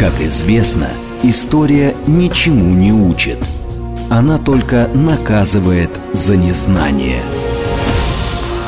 [0.00, 0.88] Как известно,
[1.22, 3.38] история ничему не учит.
[4.08, 7.22] Она только наказывает за незнание.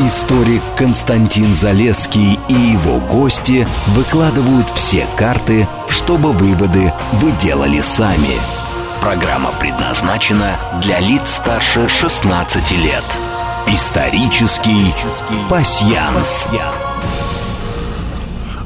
[0.00, 8.36] Историк Константин Залеский и его гости выкладывают все карты, чтобы выводы вы делали сами.
[9.00, 13.06] Программа предназначена для лиц старше 16 лет.
[13.66, 14.94] Исторический
[15.48, 16.46] пасьянс.
[16.52, 16.81] Э,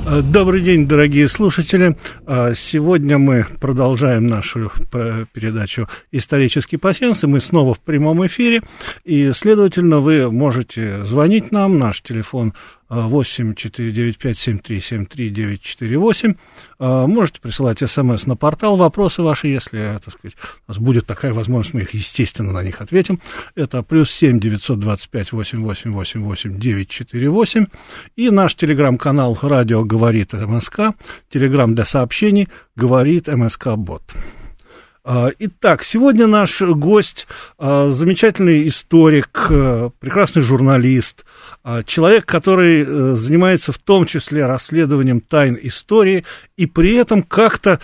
[0.07, 1.97] добрый день, дорогие слушатели.
[2.27, 8.63] Э, сегодня мы продолжаем нашу э, передачу «Исторический пассианс», и мы снова в прямом эфире,
[9.05, 12.55] и, следовательно, вы можете звонить нам, наш телефон
[12.89, 16.35] 8 495 7373 948.
[16.79, 20.37] Можете присылать смс на портал, вопросы ваши, если, так сказать,
[20.67, 23.21] у нас будет такая возможность, мы их, естественно, на них ответим.
[23.55, 27.67] Это плюс 7 925 8888 948.
[28.17, 30.93] И наш телеграм-канал «Радио говорит МСК»,
[31.29, 34.03] телеграм для сообщений «Говорит МСК Бот».
[35.09, 37.29] А, итак, сегодня наш гость,
[37.59, 41.25] а, замечательный историк, а, прекрасный журналист,
[41.85, 46.25] человек, который э, занимается в том числе расследованием тайн истории
[46.57, 47.81] и при этом как-то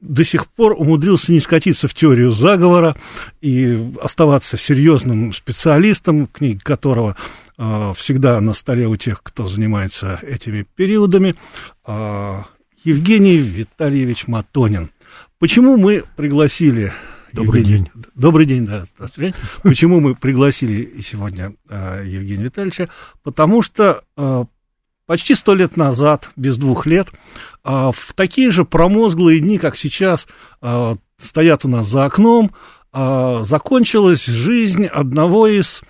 [0.00, 2.94] до сих пор умудрился не скатиться в теорию заговора
[3.40, 7.16] и оставаться серьезным специалистом, книги которого
[7.96, 11.36] всегда на столе у тех, кто занимается этими периодами.
[12.84, 14.90] Евгений Витальевич Матонин.
[15.38, 16.92] Почему мы пригласили...
[17.34, 18.04] Добрый Евгения, день.
[18.14, 18.84] Добрый день, да.
[19.64, 22.88] Почему мы пригласили сегодня э, Евгения Витальевича?
[23.24, 24.44] Потому что э,
[25.06, 27.08] почти сто лет назад, без двух лет,
[27.64, 30.28] э, в такие же промозглые дни, как сейчас,
[30.62, 32.52] э, стоят у нас за окном,
[32.92, 35.82] э, закончилась жизнь одного из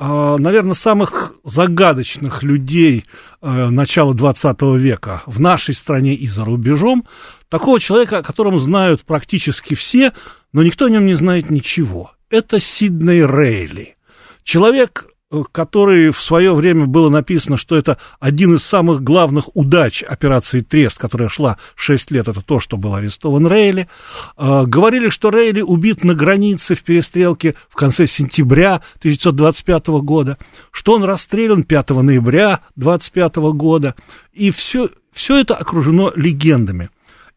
[0.00, 3.04] наверное, самых загадочных людей
[3.40, 7.04] начала 20 века в нашей стране и за рубежом,
[7.48, 10.12] такого человека, о котором знают практически все,
[10.52, 12.12] но никто о нем не знает ничего.
[12.30, 13.96] Это Сидней Рейли.
[14.44, 20.02] Человек, э, который в свое время было написано, что это один из самых главных удач
[20.02, 23.88] операции Трест, которая шла 6 лет, это то, что был арестован Рейли.
[24.36, 30.38] Э, говорили, что Рейли убит на границе в перестрелке в конце сентября 1925 года,
[30.70, 33.94] что он расстрелян 5 ноября 1925 года,
[34.32, 36.90] и все, все это окружено легендами.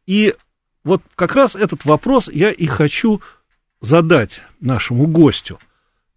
[0.05, 0.33] И
[0.83, 3.21] вот как раз этот вопрос я и хочу
[3.81, 5.59] задать нашему гостю.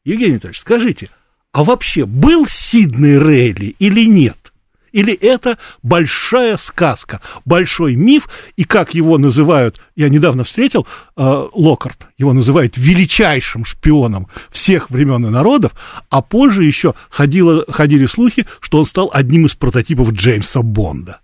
[0.04, 1.08] Евгений Витальевич, скажите,
[1.52, 4.52] а вообще был Сиднey Рейли или нет?
[4.94, 10.86] Или это большая сказка, большой миф, и как его называют, я недавно встретил,
[11.16, 15.72] э, Локарт, его называют величайшим шпионом всех времен и народов,
[16.10, 21.18] а позже еще ходило, ходили слухи, что он стал одним из прототипов Джеймса Бонда.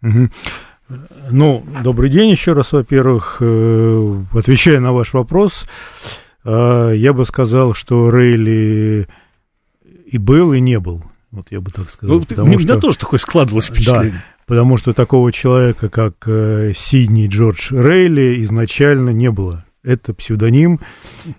[0.00, 0.30] Угу.
[1.30, 3.38] Ну, добрый день еще раз, во-первых.
[3.40, 5.66] Э, отвечая на ваш вопрос,
[6.44, 9.08] э, я бы сказал, что Рейли
[10.06, 11.02] и был, и не был.
[11.30, 12.18] Вот я бы так сказал.
[12.18, 14.10] Ну, потому меня что, тоже такое складывалось впечатление.
[14.12, 19.64] Да, потому что такого человека, как э, Сидни Джордж Рейли, изначально не было.
[19.82, 20.80] Это псевдоним,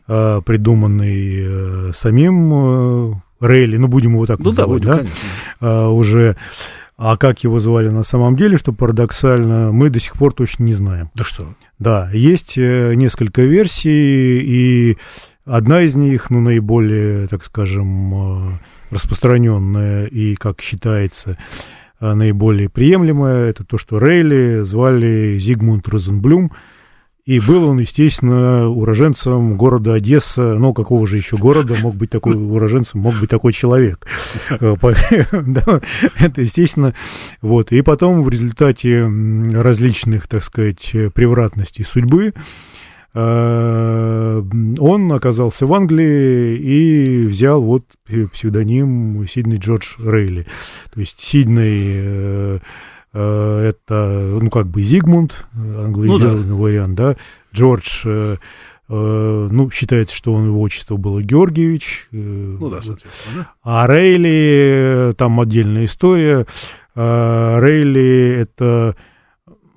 [0.06, 5.09] придуманный самим Рейли, ну, будем его так ну, называть, да, будем,
[5.59, 5.89] да?
[5.89, 6.35] уже
[6.97, 10.73] а как его звали на самом деле, что парадоксально, мы до сих пор точно не
[10.73, 11.09] знаем.
[11.13, 11.56] Да что?
[11.78, 14.97] Да, есть э, несколько версий, и
[15.45, 18.51] одна из них, ну, наиболее, так скажем, э,
[18.91, 21.38] распространенная и, как считается,
[22.00, 26.51] э, наиболее приемлемая, это то, что Рейли звали Зигмунд Розенблюм,
[27.25, 30.53] и был он, естественно, уроженцем города Одесса.
[30.53, 34.06] Ну, какого же еще города мог быть такой уроженцем, мог быть такой человек.
[35.46, 35.81] Да,
[36.19, 36.94] это, естественно,
[37.41, 37.72] вот.
[37.72, 39.03] И потом в результате
[39.53, 42.34] различных, так сказать, превратностей судьбы
[43.13, 44.44] э,
[44.80, 47.86] он оказался в Англии и взял вот
[48.34, 50.46] псевдоним Сидней Джордж Рейли.
[50.94, 52.59] То есть Сидней э, Э,
[53.20, 56.62] это, ну, как бы Зигмунд, англоизированный ну, да.
[56.62, 57.16] вариант, да,
[57.54, 58.36] Джордж, э,
[58.89, 62.07] э, ну, считается, что он, его отчество было Георгиевич.
[62.12, 63.51] Ну да, соответственно.
[63.63, 66.45] А Рейли, там отдельная история.
[66.95, 68.95] Рейли– это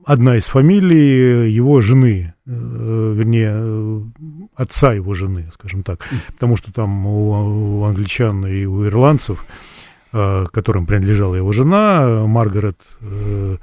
[0.04, 4.10] одна из фамилий его жены, вернее,
[4.54, 9.77] отца его жены, скажем так, потому что там у, англичан и у ирландцев– Э,
[10.10, 13.56] которым принадлежала его жена, Маргарет э,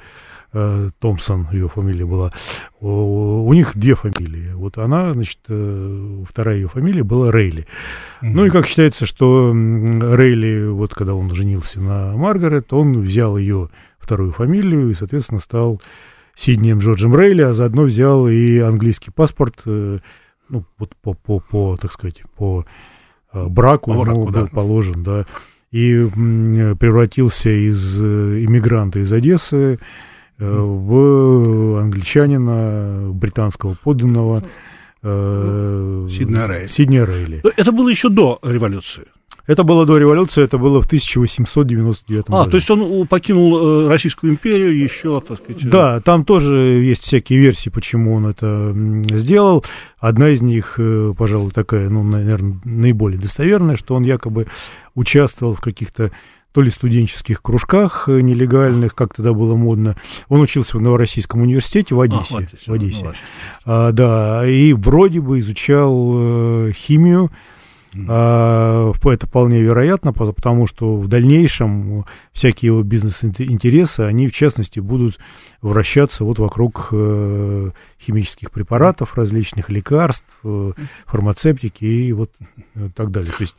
[0.54, 2.32] э, Томпсон, ее фамилия была,
[2.80, 4.52] у, них две фамилии.
[4.54, 7.62] Вот она, значит, вторая ее фамилия была Рейли.
[8.22, 8.32] Mm-hmm.
[8.34, 13.70] Ну и как считается, что Рейли, вот когда он женился на Маргарет, он взял ее
[13.98, 15.82] вторую фамилию и, соответственно, стал
[16.36, 21.92] Сиднеем Джорджем Рейли, а заодно взял и английский паспорт, ну, вот по, по, по так
[21.92, 22.66] сказать, по
[23.34, 24.42] браку, по браку ему да.
[24.42, 25.26] был положен, да,
[25.75, 26.07] и
[26.80, 29.77] превратился из иммигранта из Одессы
[30.39, 34.42] в англичанина, британского подданного,
[35.01, 36.68] Сиднея Рейли.
[36.68, 37.44] Сиднея Рейли.
[37.57, 39.04] Это было еще до революции.
[39.48, 42.38] Это было до революции, это было в 1899 году.
[42.38, 45.70] А, то есть он покинул Российскую империю еще, так сказать...
[45.70, 48.74] Да, там тоже есть всякие версии, почему он это
[49.18, 49.64] сделал.
[50.00, 50.80] Одна из них,
[51.18, 54.48] пожалуй, такая, ну, наверное, наиболее достоверная, что он якобы
[54.96, 56.12] участвовал в каких-то
[56.56, 59.98] то ли студенческих кружках нелегальных, как тогда было модно.
[60.30, 62.24] Он учился в Новороссийском университете в Одессе.
[62.32, 62.58] А, в Одессе.
[62.66, 63.04] В Одессе.
[63.04, 63.14] Ну,
[63.66, 67.55] а, да, и вроде бы изучал э, химию, а,
[67.96, 75.18] это вполне вероятно, потому что в дальнейшем всякие его бизнес-интересы, они в частности будут
[75.62, 80.74] вращаться вот вокруг э, химических препаратов, различных лекарств, э,
[81.06, 82.32] фармацевтики и вот
[82.76, 83.32] э, так далее.
[83.32, 83.56] То есть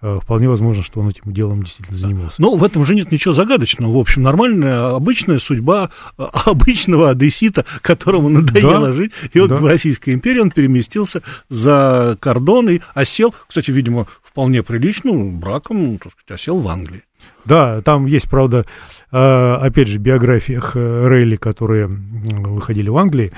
[0.00, 2.42] вполне возможно, что он этим делом действительно занимался.
[2.42, 3.92] Но в этом же нет ничего загадочного.
[3.92, 9.12] В общем, нормальная, обычная судьба обычного одессита, которому надоело да, жить.
[9.32, 9.56] И вот да.
[9.56, 16.12] в Российской империи он переместился за кордон и осел, кстати, видимо, вполне приличным браком, так
[16.12, 17.02] сказать, осел в Англии.
[17.44, 18.64] Да, там есть, правда,
[19.10, 23.32] а, опять же, в биографиях э, Рейли, которые выходили в Англии,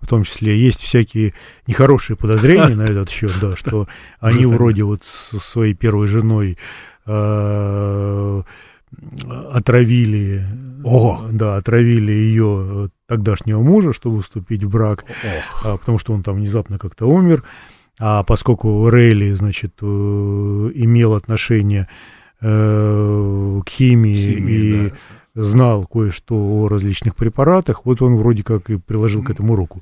[0.00, 1.32] в том числе есть всякие
[1.66, 3.86] нехорошие подозрения на этот счет, да, что
[4.20, 6.58] они вроде вот со своей первой женой
[7.06, 8.42] а,
[9.52, 10.44] отравили,
[10.84, 11.28] О!
[11.30, 15.04] да, отравили ее тогдашнего мужа, чтобы вступить в брак,
[15.62, 15.80] Ох.
[15.80, 17.44] потому что он там внезапно как-то умер,
[18.04, 21.88] а поскольку Рейли, значит, имел отношение
[22.44, 24.90] Э, к химии, химии и
[25.36, 25.44] да.
[25.44, 29.80] знал кое-что о различных препаратах, вот он вроде как и приложил к этому руку.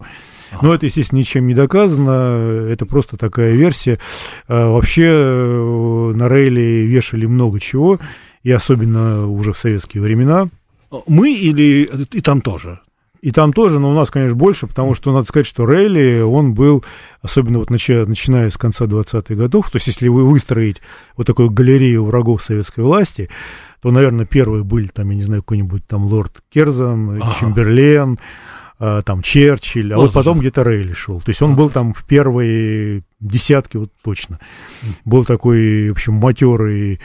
[0.60, 3.98] Но это, естественно, ничем не доказано, это просто такая версия.
[4.46, 7.98] А, вообще э, на Рейле вешали много чего,
[8.42, 10.48] и особенно уже в советские времена.
[11.06, 12.80] Мы или и там тоже?
[13.22, 16.54] И там тоже, но у нас, конечно, больше, потому что надо сказать, что Рейли, он
[16.54, 16.84] был,
[17.20, 20.80] особенно вот начиная, начиная с конца 20-х годов, то есть если вы выстроить
[21.16, 23.28] вот такую галерею врагов советской власти,
[23.82, 27.34] то, наверное, первые были там, я не знаю, какой-нибудь там лорд Керзан, ага.
[27.38, 28.18] Чемберлен,
[28.78, 31.20] а, там Черчилль, а вот, вот потом где-то Рейли шел.
[31.20, 34.38] То есть он был там в первой десятке, вот точно.
[35.04, 37.00] Был такой, в общем, матерый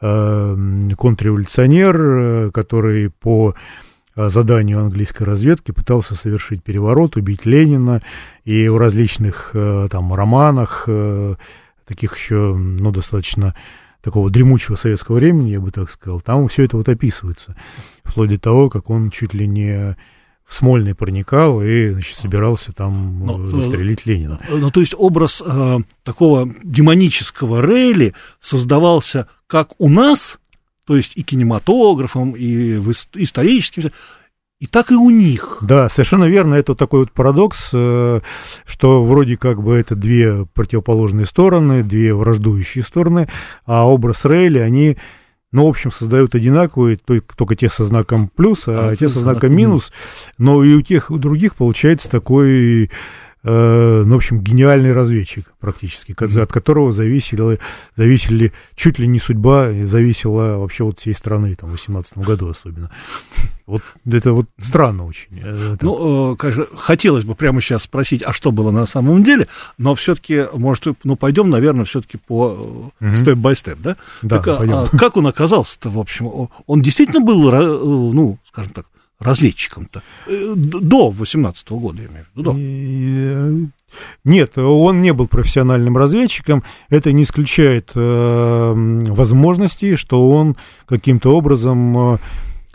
[0.00, 3.54] э, контрреволюционер, который по
[4.26, 8.02] заданию английской разведки пытался совершить переворот, убить Ленина,
[8.44, 11.36] и в различных э, там романах, э,
[11.86, 13.54] таких еще, ну, достаточно
[14.02, 17.56] такого дремучего советского времени, я бы так сказал, там все это вот описывается,
[18.04, 19.96] вплоть до того, как он чуть ли не
[20.48, 24.40] в Смольный проникал и, значит, собирался там но, ну, застрелить Ленина.
[24.50, 30.38] Ну, то есть образ э, такого демонического Рейли создавался как у нас,
[30.88, 32.78] то есть и кинематографом, и
[33.16, 33.90] историческим,
[34.58, 35.58] и так и у них.
[35.60, 36.54] Да, совершенно верно.
[36.54, 38.20] Это такой вот парадокс, э,
[38.64, 43.28] что вроде как бы это две противоположные стороны, две враждующие стороны,
[43.66, 44.96] а образ Рейли, они,
[45.52, 49.54] ну, в общем, создают одинаковые, только те со знаком плюс, а, а те со знаком
[49.54, 49.92] минус.
[50.38, 52.90] Но и у тех, у других получается такой
[53.44, 57.58] ну, в общем, гениальный разведчик практически, от которого зависели,
[57.96, 62.90] зависели чуть ли не судьба, зависела вообще вот всей страны, там, в 18 году особенно.
[63.66, 65.28] Вот это вот странно очень.
[65.42, 65.84] Э, это...
[65.84, 69.94] Ну, э, конечно, хотелось бы прямо сейчас спросить, а что было на самом деле, но
[69.94, 73.96] все-таки, может, ну, пойдем, наверное, все-таки по степ-бай-степ, да?
[74.22, 76.48] Да, так, а, а как он оказался-то, в общем?
[76.66, 77.50] Он действительно был,
[78.12, 78.86] ну, скажем так,
[79.18, 80.02] разведчиком-то?
[80.26, 82.56] Э, до 18 -го года, я имею в виду, до.
[82.58, 83.66] Э,
[84.24, 86.62] нет, он не был профессиональным разведчиком.
[86.90, 88.72] Это не исключает э,
[89.08, 90.56] возможности, что он
[90.86, 92.18] каким-то образом э,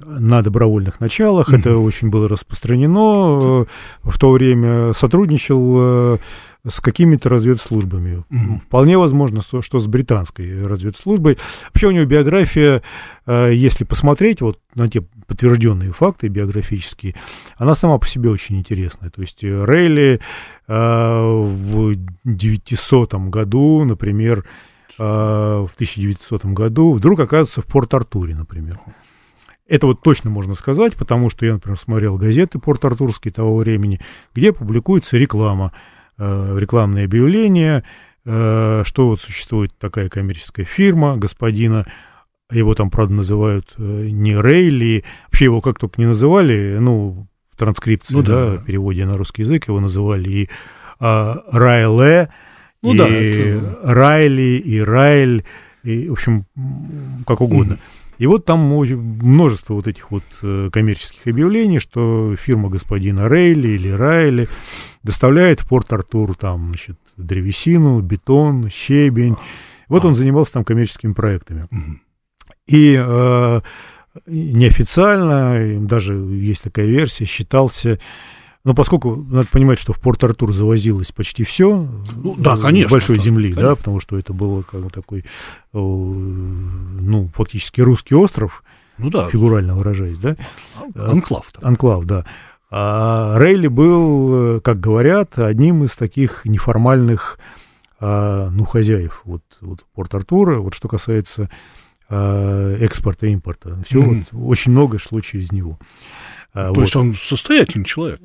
[0.05, 1.59] на добровольных началах, mm-hmm.
[1.59, 3.65] это очень было распространено, э,
[4.03, 6.19] в то время сотрудничал
[6.65, 8.23] с какими-то разведслужбами.
[8.67, 11.37] Вполне возможно, что, что с британской разведслужбой.
[11.65, 12.81] Вообще у него биография,
[13.25, 17.15] э, если посмотреть вот на те подтвержденные факты биографические,
[17.57, 19.09] она сама по себе очень интересная.
[19.09, 20.21] То есть э, Рейли
[20.67, 24.45] э, в 900 году, например,
[24.95, 28.79] в 1900 году вдруг оказывается в Порт-Артуре, например.
[29.73, 33.99] Это вот точно можно сказать, потому что я, например, смотрел газеты Порт-Артурские того времени,
[34.33, 35.73] где публикуется реклама
[36.15, 37.83] Э, рекламные объявления,
[38.23, 41.87] э, что вот существует такая коммерческая фирма господина,
[42.51, 47.57] его там, правда, называют э, не Рейли, вообще его как только не называли, ну, в
[47.57, 50.49] транскрипции, ну, да, да, переводе на русский язык, его называли и
[50.99, 52.29] а, Райле,
[52.83, 53.79] ну, и да, это...
[53.83, 55.45] Райли, и Райль,
[55.83, 56.45] и, в общем,
[57.25, 57.79] как угодно.
[58.17, 63.89] И вот там множество вот этих вот э, коммерческих объявлений, что фирма господина Рейли или
[63.89, 64.47] Райли
[65.01, 69.35] доставляет в Порт-Артур там, значит, древесину, бетон, щебень.
[69.87, 71.67] Вот он занимался там коммерческими проектами.
[72.67, 73.61] И э,
[74.25, 77.99] неофициально, даже есть такая версия, считался
[78.63, 83.19] но поскольку надо понимать, что в Порт-Артур завозилось почти все ну, да, конечно, с большой
[83.19, 83.69] земли, конечно.
[83.69, 85.25] да, потому что это было как бы такой,
[85.73, 88.63] ну, фактически русский остров,
[88.97, 89.27] ну, да.
[89.29, 90.37] фигурально выражаясь, да?
[90.95, 91.51] Анклав.
[91.59, 91.67] Да.
[91.67, 92.25] Анклав, да.
[92.75, 97.37] А Рейли был, как говорят, одним из таких неформальных,
[97.99, 100.57] а, ну, хозяев вот, вот Порт-Артура.
[100.59, 101.51] Вот что касается
[102.09, 103.77] а, экспорта и импорта.
[103.85, 104.25] Все, mm-hmm.
[104.31, 105.77] вот, очень много шло через него.
[106.53, 106.81] То вот.
[106.81, 108.19] есть он состоятельный человек?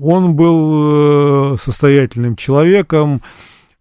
[0.00, 3.22] Он был э, состоятельным человеком,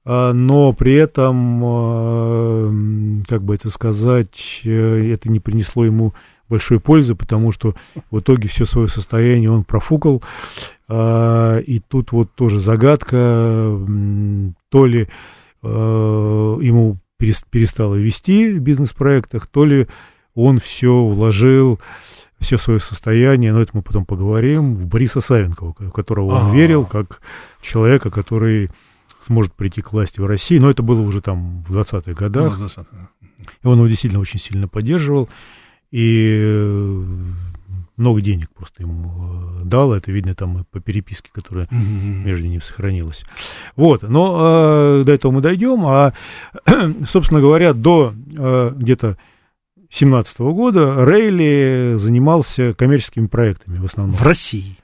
[0.06, 6.14] э, но при этом, э, как бы это сказать, это не принесло ему
[6.50, 7.76] большой пользы, потому что
[8.10, 10.24] в итоге все свое состояние он профукал.
[10.90, 13.78] И тут вот тоже загадка,
[14.70, 15.10] то ли
[15.62, 19.88] ему перестало вести в бизнес-проектах, то ли
[20.36, 21.82] он все вложил
[22.40, 26.56] все свое состояние, но это мы потом поговорим, в Бориса Савенкова, в которого он А-а-а.
[26.56, 27.22] верил, как
[27.62, 28.70] человека, который
[29.26, 32.58] сможет прийти к власти в России, но это было уже там в 20-х годах.
[32.60, 32.68] Ну,
[33.64, 35.30] и он его действительно очень сильно поддерживал,
[35.92, 37.06] и э,
[37.98, 42.24] много денег просто ему э, дал, это видно там по переписке, которая mm-hmm.
[42.26, 43.26] между ними сохранилась.
[43.76, 46.14] Вот, но э, до этого мы дойдем, а,
[47.08, 49.18] собственно говоря, до э, где-то
[50.00, 54.16] 2017 года Рейли занимался коммерческими проектами в основном.
[54.16, 54.78] В России?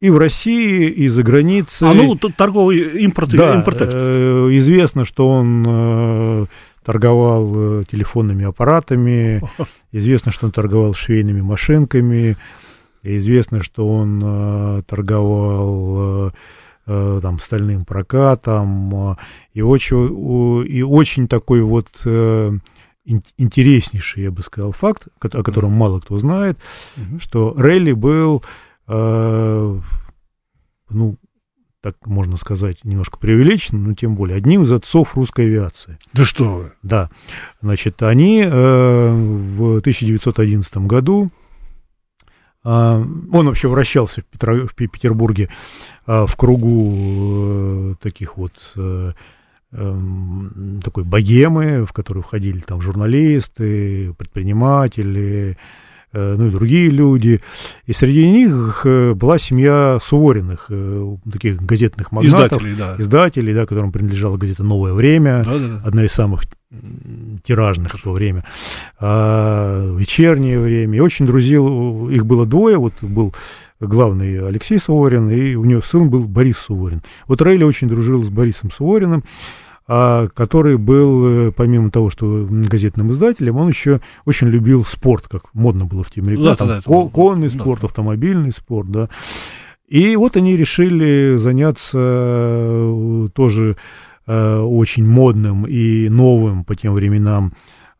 [0.00, 1.88] И в России, и за границей.
[1.88, 6.46] А ну, тут торговый импорт да, импорт э, Известно, что он э,
[6.84, 9.42] торговал э, телефонными аппаратами,
[9.92, 12.38] известно, что он торговал швейными машинками,
[13.02, 16.32] известно, что он э, торговал
[16.86, 19.16] э, там стальным прокатом,
[19.52, 21.88] и очень, и очень такой вот
[23.36, 26.58] интереснейший, я бы сказал, факт, о котором мало кто знает,
[27.18, 28.44] что Релли был,
[28.86, 29.80] э,
[30.90, 31.16] ну,
[31.82, 35.98] так можно сказать, немножко преувеличен, но тем более одним из отцов русской авиации.
[36.12, 36.72] Да что вы?
[36.82, 37.10] Да.
[37.62, 41.30] Значит, они э, в 1911 году,
[42.64, 45.48] э, он вообще вращался в, Петро, в Петербурге
[46.06, 48.52] э, в кругу э, таких вот
[49.72, 55.56] такой богемы, в которую входили там журналисты, предприниматели,
[56.12, 57.40] э, ну и другие люди.
[57.86, 62.62] И среди них э, была семья Сувориных, э, таких газетных магнатов.
[62.62, 62.96] Издателей, да.
[62.98, 65.80] Издателей, да, которым принадлежала газета «Новое время», да, да, да.
[65.84, 66.42] одна из самых
[67.42, 68.44] тиражных в то время,
[68.98, 70.98] а, вечернее время.
[70.98, 73.34] И очень друзил, их было двое, вот был
[73.80, 77.02] главный Алексей Суворин, и у него сын был Борис Суворин.
[77.26, 79.24] Вот Рейли очень дружил с Борисом Сувориным,
[79.92, 85.52] а, который был, э, помимо того, что газетным издателем, он еще очень любил спорт, как
[85.52, 87.86] модно было в те времена, да, там, да, ко- конный да, спорт, да.
[87.88, 89.08] автомобильный спорт, да.
[89.88, 93.76] И вот они решили заняться э, тоже
[94.28, 97.52] э, очень модным и новым по тем временам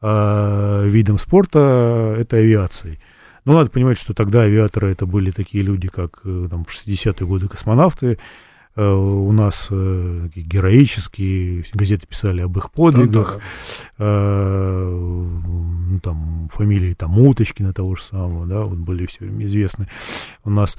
[0.03, 3.01] видом спорта, это авиацией.
[3.45, 7.27] Но надо понимать, что тогда авиаторы это были такие люди, как э, там, в 60-е
[7.27, 8.19] годы космонавты,
[8.77, 13.41] э, у нас э, героические газеты писали об их подвигах,
[13.99, 14.85] да, да.
[14.85, 19.89] ну, там фамилии там Уточкина того же самого, да, вот были все известны
[20.45, 20.79] у нас.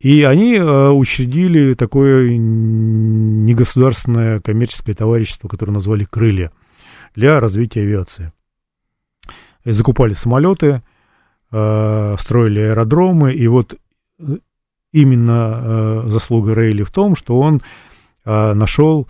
[0.00, 6.52] И они учредили такое негосударственное коммерческое товарищество, которое назвали «Крылья»
[7.14, 8.30] для развития авиации.
[9.64, 10.82] И закупали самолеты,
[11.56, 13.78] Э, строили аэродромы, и вот
[14.18, 14.38] э,
[14.90, 17.62] именно э, заслуга Рейли в том, что он
[18.24, 19.06] нашел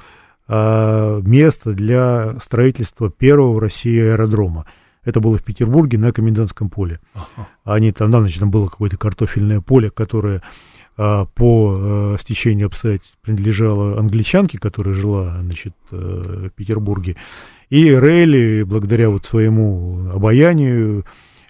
[0.48, 4.66] место для строительства первого в России аэродрома.
[5.04, 6.98] Это было в Петербурге на Комендантском поле.
[7.14, 7.48] Ага.
[7.62, 10.42] Они там, да, значит, там было какое-то картофельное поле, которое
[10.96, 17.14] по стечению обстоятельств принадлежало англичанке, которая жила, значит, в Петербурге.
[17.70, 21.04] И Рейли, благодаря вот своему обаянию,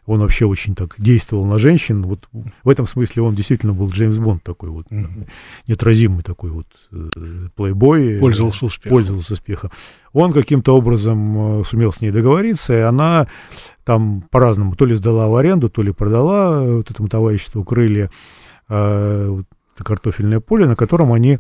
[0.07, 2.03] он вообще очень так действовал на женщин.
[2.03, 2.29] Вот
[2.63, 5.29] в этом смысле он действительно был Джеймс Бонд такой вот, mm-hmm.
[5.67, 8.19] неотразимый такой вот э, плейбой.
[8.19, 8.91] Пользовался успехом.
[8.91, 9.71] Пользовался успехом.
[10.13, 13.29] Он каким-то образом э, сумел с ней договориться, и она
[13.85, 18.11] там по-разному то ли сдала в аренду, то ли продала вот этому товариществу крылья
[18.69, 19.43] э,
[19.77, 21.39] картофельное поле, на котором они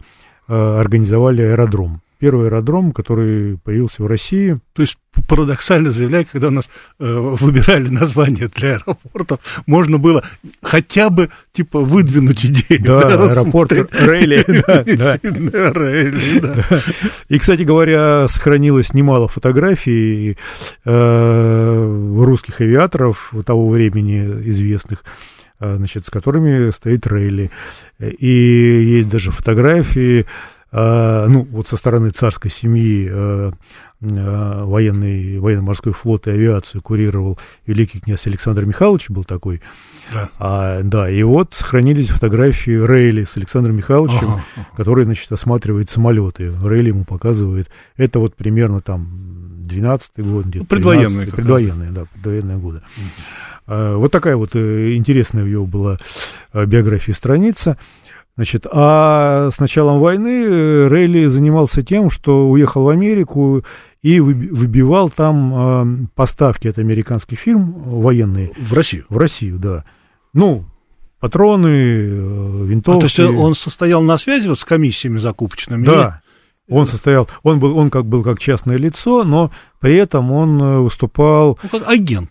[0.49, 4.59] э, организовали аэродром первый аэродром, который появился в России.
[4.73, 4.97] То есть,
[5.29, 10.25] парадоксально заявляя, когда у нас э, выбирали название для аэропортов, можно было
[10.63, 12.83] хотя бы, типа, выдвинуть идею.
[12.83, 14.43] Да, да аэропорт Рейли.
[17.29, 20.39] И, кстати говоря, сохранилось немало фотографий
[20.87, 25.05] э, русских авиаторов того времени известных,
[25.61, 27.51] э, значит, с которыми стоит Рейли.
[28.01, 30.25] И есть даже фотографии
[30.75, 33.53] ну, вот со стороны царской семьи э,
[34.01, 39.61] э, военный, военно-морской флот и авиацию курировал великий князь Александр Михайлович, был такой.
[40.13, 40.31] Да.
[40.39, 44.67] А, да, и вот сохранились фотографии Рейли с Александром Михайловичем, ага, ага.
[44.77, 46.53] который, значит, осматривает самолеты.
[46.65, 47.71] Рейли ему показывает.
[47.97, 49.07] Это вот примерно там
[49.69, 50.59] 12-й год, где-то.
[50.59, 51.27] Ну, предвоенные.
[51.29, 52.83] Предвоенные, да, предвоенные годы.
[52.97, 53.99] Угу.
[53.99, 55.99] Вот такая вот э, интересная у него была
[56.53, 57.79] биография страница.
[58.37, 63.65] Значит, а с началом войны э, Рейли занимался тем, что уехал в Америку
[64.03, 68.53] и выбивал там э, поставки, это американский фильм военный.
[68.59, 69.07] В Россию?
[69.09, 69.85] В Россию, да.
[70.33, 70.65] Ну,
[71.21, 72.99] патроны, э, винтовки.
[72.99, 75.87] А, то есть он состоял на связи вот с комиссиями закупочными?
[75.87, 76.21] Да,
[76.69, 79.51] он состоял, он был, он как был как частное лицо, но
[79.81, 81.59] при этом он э, выступал...
[81.63, 82.31] Ну, как агент.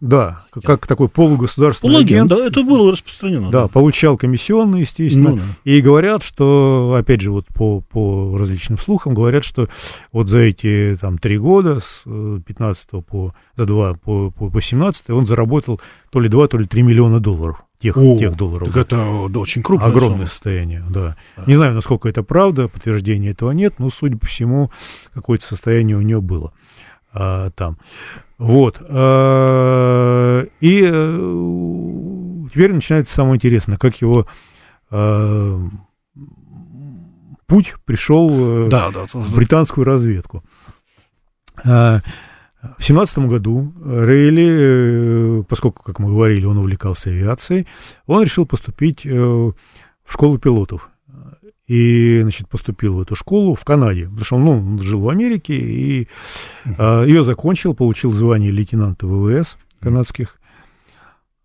[0.00, 2.40] Да, как, как такой полугосударственный Полуагент, агент.
[2.40, 3.50] да, это было распространено.
[3.50, 3.68] Да, да.
[3.68, 5.30] получал комиссионные, естественно.
[5.30, 5.42] Ну, да.
[5.64, 9.68] И говорят, что, опять же, вот по, по различным слухам, говорят, что
[10.12, 14.60] вот за эти там три года, с 15 э, по, за два по, по, по
[14.60, 15.80] 17 он заработал
[16.10, 18.68] то ли 2, то ли 3 миллиона долларов тех, О, тех долларов.
[18.68, 18.96] Так это
[19.28, 20.26] да, очень крупное Огромное сумма.
[20.26, 21.16] состояние, да.
[21.36, 21.44] да.
[21.46, 24.70] Не знаю, насколько это правда, подтверждения этого нет, но, судя по всему,
[25.14, 26.52] какое-то состояние у него было
[27.12, 27.78] а, там.
[28.38, 28.80] Вот.
[28.80, 34.26] А, и а, теперь начинается самое интересное, как его
[34.90, 35.60] а,
[37.46, 40.44] путь пришел да, да, в британскую разведку.
[41.64, 42.02] А,
[42.76, 47.66] в семнадцатом году Рейли, поскольку, как мы говорили, он увлекался авиацией,
[48.06, 49.54] он решил поступить в
[50.08, 50.90] школу пилотов.
[51.68, 55.08] И, значит, поступил в эту школу в Канаде, потому что он, ну, он жил в
[55.10, 56.08] Америке, и
[56.64, 60.38] uh ее закончил, получил звание лейтенанта ВВС канадских.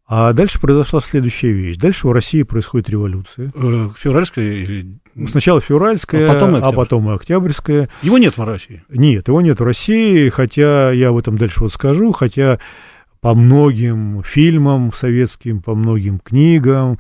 [0.08, 1.78] А дальше произошла следующая вещь.
[1.78, 3.52] Дальше в России происходит революция.
[3.56, 4.98] Э, февральская или...
[5.28, 7.90] Сначала февральская, а потом, и а потом и октябрьская.
[8.02, 8.84] Его нет в России?
[8.90, 12.60] Нет, его нет в России, хотя я об этом дальше вот скажу, хотя
[13.22, 17.00] по многим фильмам советским, по многим книгам,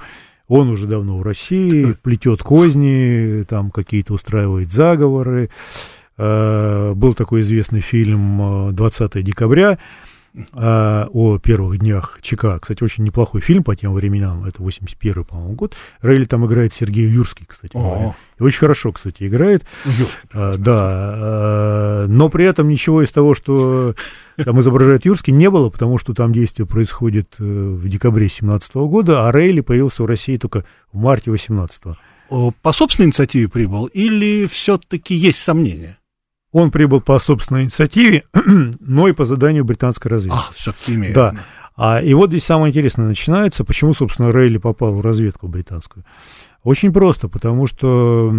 [0.53, 5.49] он уже давно в России, плетет козни, там какие-то устраивает заговоры.
[6.15, 9.79] Э, был такой известный фильм «20 декабря»,
[10.53, 12.59] а, о первых днях ЧК.
[12.59, 14.45] Кстати, очень неплохой фильм по тем временам.
[14.45, 15.75] Это 81 по-моему, год.
[16.01, 17.75] Рейли там играет Сергей Юрский, кстати.
[17.75, 19.63] И очень хорошо, кстати, играет.
[20.33, 20.73] А, да.
[20.75, 23.95] А, но при этом ничего из того, что
[24.43, 29.27] там изображает Юрский, не было, потому что там действие происходит э, в декабре 17 года,
[29.27, 31.83] а Рейли появился в России только в марте 18
[32.29, 32.53] -го.
[32.61, 35.97] По собственной инициативе прибыл или все-таки есть сомнения?
[36.53, 38.23] Он прибыл по собственной инициативе,
[38.79, 40.39] но и по заданию британской разведки.
[40.39, 41.15] А, все-таки имеет.
[41.15, 41.35] Да.
[41.75, 46.05] А, и вот здесь самое интересное начинается, почему, собственно, Рейли попал в разведку британскую.
[46.63, 48.31] Очень просто, потому что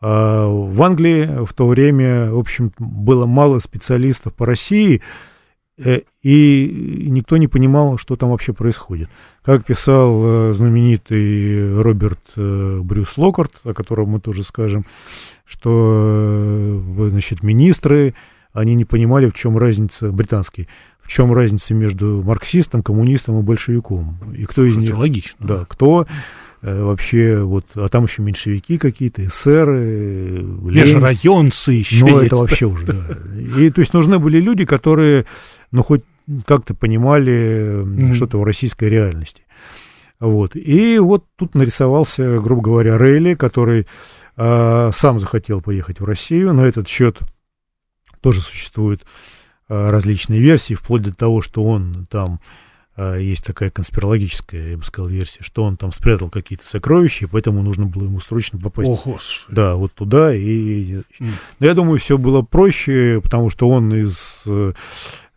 [0.00, 5.02] а, в Англии в то время, в общем, было мало специалистов по России,
[5.78, 9.10] и никто не понимал, что там вообще происходит.
[9.42, 14.84] Как писал э, знаменитый Роберт э, Брюс Локарт, о котором мы тоже скажем,
[15.44, 18.14] что, э, значит, министры,
[18.52, 20.66] они не понимали, в чем разница, британские,
[21.00, 24.18] в чем разница между марксистом, коммунистом и большевиком.
[24.34, 24.96] И кто из них...
[24.96, 25.46] Логично.
[25.46, 26.06] Да, кто э,
[26.62, 32.26] вообще, вот, а там еще меньшевики какие-то, эсеры, Межрайонцы еще Ну, есть.
[32.26, 33.60] это вообще уже, да.
[33.60, 35.26] И, то есть, нужны были люди, которые,
[35.70, 36.02] ну, хоть
[36.44, 38.14] как-то понимали mm-hmm.
[38.14, 39.42] что-то в российской реальности.
[40.18, 40.56] Вот.
[40.56, 43.86] И вот тут нарисовался, грубо говоря, Рейли, который
[44.36, 46.54] а, сам захотел поехать в Россию.
[46.54, 47.18] На этот счет
[48.20, 49.04] тоже существуют
[49.68, 52.40] а, различные версии, вплоть до того, что он там
[52.98, 57.86] есть такая конспирологическая, я бы сказал, версия, что он там спрятал какие-то сокровища, поэтому нужно
[57.86, 58.88] было ему срочно попасть.
[58.88, 59.54] О, Господи.
[59.54, 60.34] Да, вот туда.
[60.34, 61.02] И...
[61.20, 61.30] Mm.
[61.58, 64.42] Но я думаю, все было проще, потому что он из...
[64.46, 64.72] Э,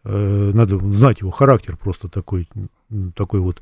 [0.05, 2.47] э, надо знать его характер просто такой,
[3.15, 3.61] такой вот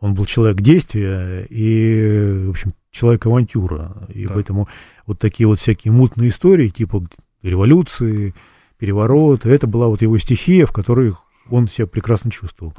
[0.00, 3.92] он был человек действия и, в общем, человек авантюра.
[4.08, 4.34] И да.
[4.34, 4.68] поэтому
[5.06, 7.04] вот такие вот всякие мутные истории, типа
[7.42, 8.34] революции,
[8.78, 11.14] переворот, это была вот его стихия, в которой
[11.50, 12.74] он себя прекрасно чувствовал.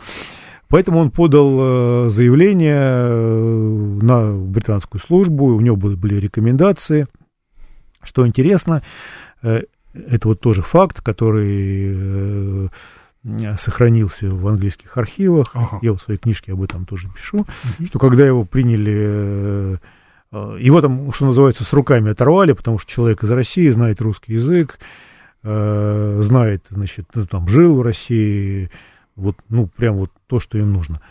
[0.68, 3.08] Поэтому он подал заявление
[4.02, 7.08] на британскую службу, у него были рекомендации.
[8.02, 8.82] Что интересно,
[9.42, 9.68] это
[10.24, 12.70] вот тоже факт, который
[13.58, 15.52] сохранился в английских архивах.
[15.54, 15.80] Ага.
[15.82, 17.86] Я в своей книжке об этом тоже пишу, угу.
[17.86, 19.78] что когда его приняли
[20.32, 24.80] его там, что называется, с руками оторвали, потому что человек из России знает русский язык,
[24.80, 25.11] э,
[25.44, 28.70] знает, значит, ну, там, жил в России,
[29.16, 31.02] вот, ну, прям вот то, что им нужно.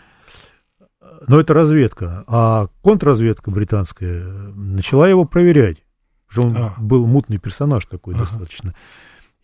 [1.27, 2.23] Но это разведка.
[2.27, 4.23] А контрразведка британская
[4.55, 5.77] начала его проверять.
[6.27, 6.73] Что он а.
[6.77, 8.23] был мутный персонаж такой ага.
[8.23, 8.73] достаточно.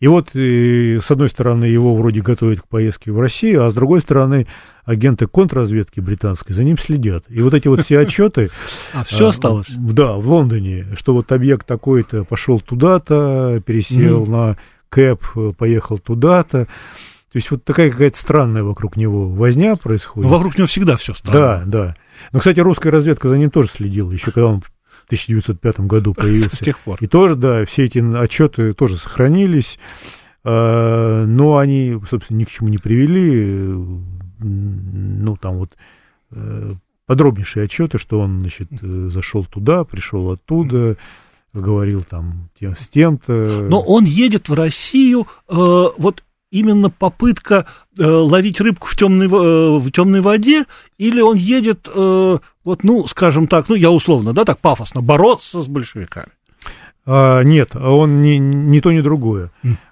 [0.00, 3.74] И вот, и, с одной стороны, его вроде готовят к поездке в Россию, а с
[3.74, 4.46] другой стороны,
[4.84, 7.24] агенты контрразведки британской за ним следят.
[7.28, 8.50] И вот эти вот все отчеты...
[8.92, 9.68] А все осталось?
[9.70, 14.56] Да, в Лондоне, что вот объект такой-то пошел туда-то, пересел на
[14.88, 16.66] Кэп, поехал туда-то.
[16.66, 20.30] То есть вот такая какая-то странная вокруг него возня происходит.
[20.30, 21.62] Но вокруг него всегда все странно.
[21.64, 21.96] Да, да.
[22.32, 24.62] Но, кстати, русская разведка за ним тоже следила, еще когда он
[25.08, 26.56] 1905 году появился.
[26.56, 26.98] С тех пор.
[27.00, 29.78] И тоже, да, все эти отчеты тоже сохранились,
[30.44, 33.74] а, но они, собственно, ни к чему не привели.
[34.40, 35.72] Ну, там вот
[36.30, 36.74] э,
[37.06, 40.96] подробнейшие отчеты, что он, значит, э, зашел туда, пришел оттуда,
[41.52, 43.32] говорил там тем, с тем-то.
[43.68, 47.66] Но он едет в Россию, э, вот именно попытка
[47.98, 50.64] э, ловить рыбку в темной, э, в темной воде,
[50.96, 55.60] или он едет, э, вот, ну, скажем так, ну, я условно, да, так пафосно, бороться
[55.60, 56.30] с большевиками?
[57.10, 59.50] А, нет, он не, не то, ни другое.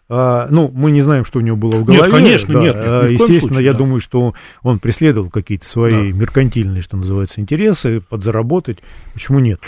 [0.08, 2.02] А, ну, мы не знаем, что у него было в голове.
[2.02, 2.60] Нет, конечно, да.
[2.60, 2.74] нет.
[2.76, 3.78] нет а, Естественно, случае, я да.
[3.78, 6.18] думаю, что он преследовал какие-то свои да.
[6.18, 8.78] меркантильные, что называется, интересы, подзаработать.
[9.14, 9.60] Почему нет?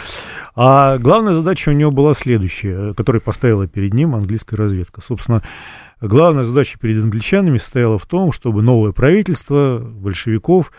[0.55, 5.01] А главная задача у него была следующая, которую поставила перед ним английская разведка.
[5.01, 5.43] Собственно,
[6.01, 10.71] Главная задача перед англичанами состояла в том, чтобы новое правительство большевиков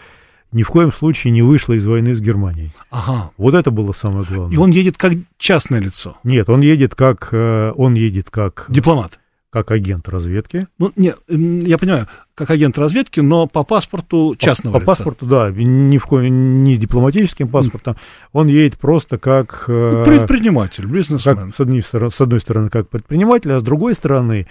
[0.52, 2.72] ни в коем случае не вышло из войны с Германией.
[2.90, 3.32] Ага.
[3.38, 4.54] Вот это было самое главное.
[4.54, 6.18] И он едет как частное лицо?
[6.24, 7.30] Нет, он едет как...
[7.32, 8.66] Э, он едет как...
[8.70, 9.20] Дипломат?
[9.52, 10.68] Как агент разведки.
[10.78, 14.86] Ну, нет, я понимаю, как агент разведки, но по паспорту частного по, лица.
[14.86, 16.18] По паспорту, да, ни, в ко...
[16.18, 17.98] не с дипломатическим паспортом.
[18.32, 19.66] Он едет просто как...
[19.68, 21.36] Э, предприниматель, бизнесмен.
[21.36, 24.48] Как, с, одной, с одной стороны, как предприниматель, а с другой стороны,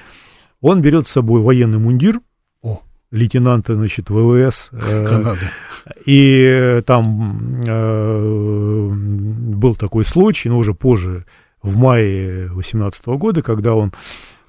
[0.60, 2.20] он берет с собой военный мундир.
[3.10, 4.70] Лейтенанта, значит, ВВС.
[4.72, 5.50] Э, Канады.
[6.04, 11.24] И там э, был такой случай, но уже позже,
[11.62, 13.92] в мае 18 года, когда он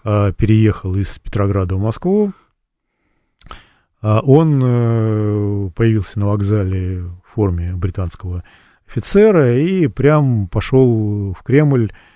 [0.03, 2.33] э, переехал из Петрограда в Москву,
[4.01, 8.43] э, он э, появился на вокзале в форме британского
[8.87, 12.08] офицера и прям пошел в Кремль а,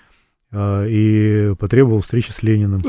[0.56, 2.82] и потребовал встречи с Лениным.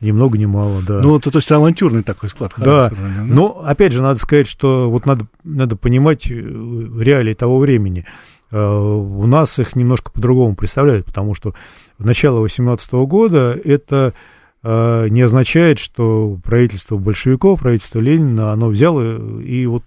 [0.00, 1.00] Ни много ни мало, да.
[1.00, 2.52] Ну, это то есть авантюрный такой склад.
[2.58, 2.90] Да.
[2.90, 8.04] да, но опять же надо сказать, что вот надо, надо понимать э, реалии того времени.
[8.50, 11.54] А, у нас их немножко по-другому представляют, потому что
[11.98, 14.12] в начало 18 года это
[14.62, 19.84] а, не означает, что правительство большевиков, правительство Ленина, оно взяло и вот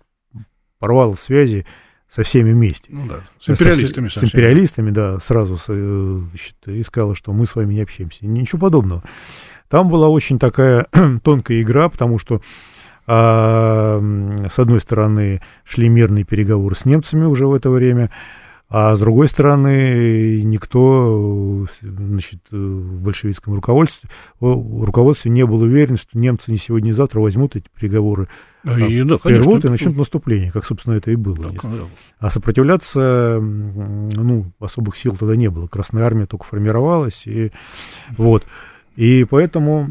[0.80, 1.66] порвало связи
[2.10, 2.90] со всеми вместе.
[2.90, 4.08] Ну да, с империалистами.
[4.08, 8.26] С, с империалистами, да, сразу значит, и сказала, что мы с вами не общаемся.
[8.26, 9.04] Ничего подобного.
[9.68, 10.88] Там была очень такая
[11.24, 12.42] тонкая игра, потому что
[13.06, 14.00] а,
[14.50, 18.10] с одной стороны шли мирные переговоры с немцами уже в это время,
[18.72, 26.52] а с другой стороны, никто значит, в большевистском руководстве, руководстве не был уверен, что немцы
[26.52, 28.28] не сегодня, не завтра возьмут эти переговоры,
[28.64, 31.52] и, да, прервут и начнут наступление, как, собственно, это и было.
[31.52, 31.70] Да,
[32.20, 35.66] а сопротивляться, ну, особых сил тогда не было.
[35.66, 37.52] Красная армия только формировалась, и
[38.18, 38.46] вот.
[38.96, 39.88] И поэтому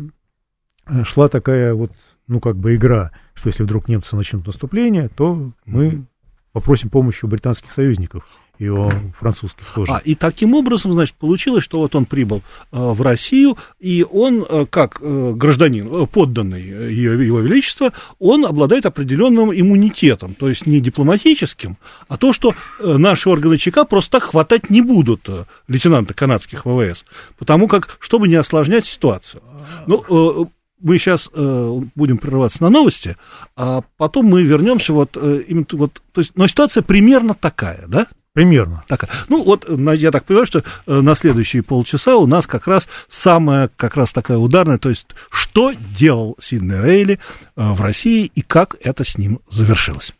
[1.03, 1.91] шла такая вот,
[2.29, 6.05] ну, как бы игра, что если вдруг немцы начнут наступление, то мы
[6.53, 8.25] попросим помощи у британских союзников
[8.59, 9.93] и у французских тоже.
[9.93, 14.45] А, и таким образом, значит, получилось, что вот он прибыл э, в Россию, и он,
[14.49, 20.67] э, как э, гражданин, э, подданный ее, его величества, он обладает определенным иммунитетом, то есть
[20.67, 21.77] не дипломатическим,
[22.09, 26.67] а то, что э, наши органы ЧК просто так хватать не будут э, лейтенанта канадских
[26.67, 27.05] ВВС,
[27.39, 29.43] потому как, чтобы не осложнять ситуацию.
[29.87, 30.47] Ну, э,
[30.81, 33.17] мы сейчас э, будем прерываться на новости,
[33.57, 38.07] а потом мы вернемся вот э, именно вот, то есть, но ситуация примерно такая, да?
[38.39, 38.85] Примерно.
[38.87, 42.89] Так, ну вот, я так понимаю, что э, на следующие полчаса у нас как раз
[43.09, 48.43] самая, как раз такая ударная, то есть что делал Сидней Рейли э, в России и
[48.43, 50.15] как это с ним завершилось.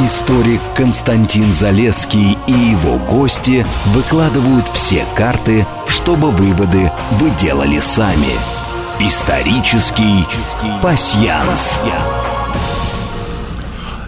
[0.00, 8.32] Историк Константин Залеский и его гости выкладывают все карты, чтобы выводы вы делали сами.
[8.98, 10.24] Исторический
[10.82, 11.78] пасьянс.
[11.78, 12.33] пасьянс.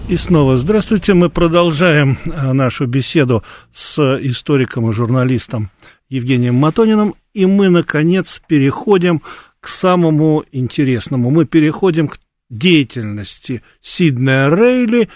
[0.09, 1.14] И снова здравствуйте.
[1.14, 3.42] Мы продолжаем э, нашу беседу
[3.75, 5.71] с историком и журналистом
[6.09, 7.16] Евгением Матониным.
[7.35, 9.21] И мы, наконец, переходим
[9.59, 11.31] к самому интересному.
[11.31, 15.09] Мы переходим к деятельности Сиднея Рейли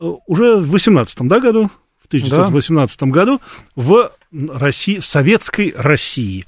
[0.00, 1.70] э, уже в 18 да, году,
[2.02, 3.06] в 1918 да.
[3.06, 3.42] году
[3.76, 6.46] в России, в советской России.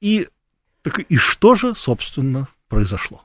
[0.00, 0.28] И,
[0.80, 3.22] так, и что же, собственно, произошло?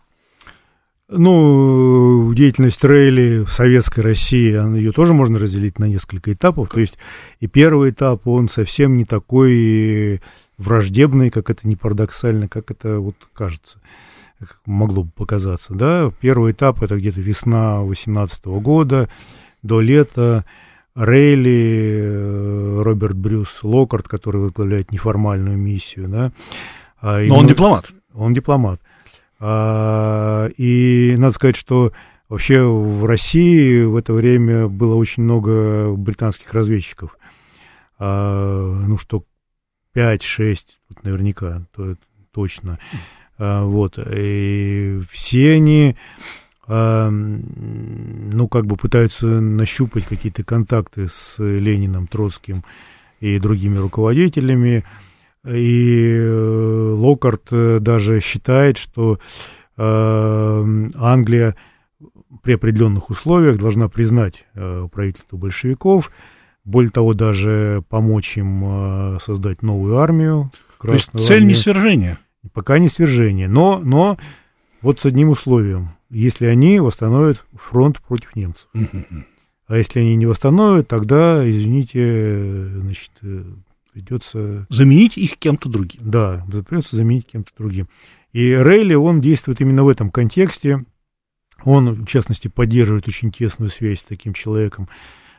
[1.09, 6.69] Ну, деятельность Рейли в Советской России, ее тоже можно разделить на несколько этапов.
[6.69, 6.97] То есть
[7.39, 10.21] и первый этап, он совсем не такой
[10.57, 13.79] враждебный, как это не парадоксально, как это вот кажется,
[14.37, 15.73] как могло бы показаться.
[15.73, 16.11] Да?
[16.19, 19.09] Первый этап это где-то весна 18 года,
[19.63, 20.45] до лета.
[20.93, 26.31] Рейли, э, Роберт Брюс Локарт, который возглавляет неформальную миссию, да.
[26.99, 27.85] А, Но он дипломат.
[28.15, 28.81] Он дипломат.
[29.39, 31.91] А, и надо сказать, что
[32.29, 37.17] вообще в России в это время было очень много британских разведчиков.
[37.99, 39.23] А, ну, что
[39.95, 40.57] 5-6,
[41.03, 41.95] наверняка, то
[42.31, 42.79] точно.
[43.37, 43.99] А, вот.
[43.99, 45.95] И все они,
[46.67, 52.63] ну, как бы пытаются нащупать какие-то контакты с Лениным, Троцким
[53.19, 54.83] и другими руководителями.
[55.47, 59.19] И э, Локарт э, даже считает, что
[59.77, 59.81] э,
[60.95, 61.55] Англия
[62.43, 66.11] при определенных условиях должна признать правительство большевиков,
[66.65, 70.51] более того, даже помочь им создать новую армию.
[70.81, 71.47] То есть цель армию.
[71.47, 72.17] не свержение?
[72.53, 74.17] Пока не свержение, но, но
[74.81, 78.67] вот с одним условием, если они восстановят фронт против немцев.
[79.67, 83.11] А если они не восстановят, тогда, извините, значит,
[83.97, 84.67] придется...
[84.69, 86.01] Заменить их кем-то другим.
[86.03, 87.87] Да, придется заменить кем-то другим.
[88.31, 90.85] И Рейли, он действует именно в этом контексте.
[91.63, 94.87] Он, в частности, поддерживает очень тесную связь с таким человеком,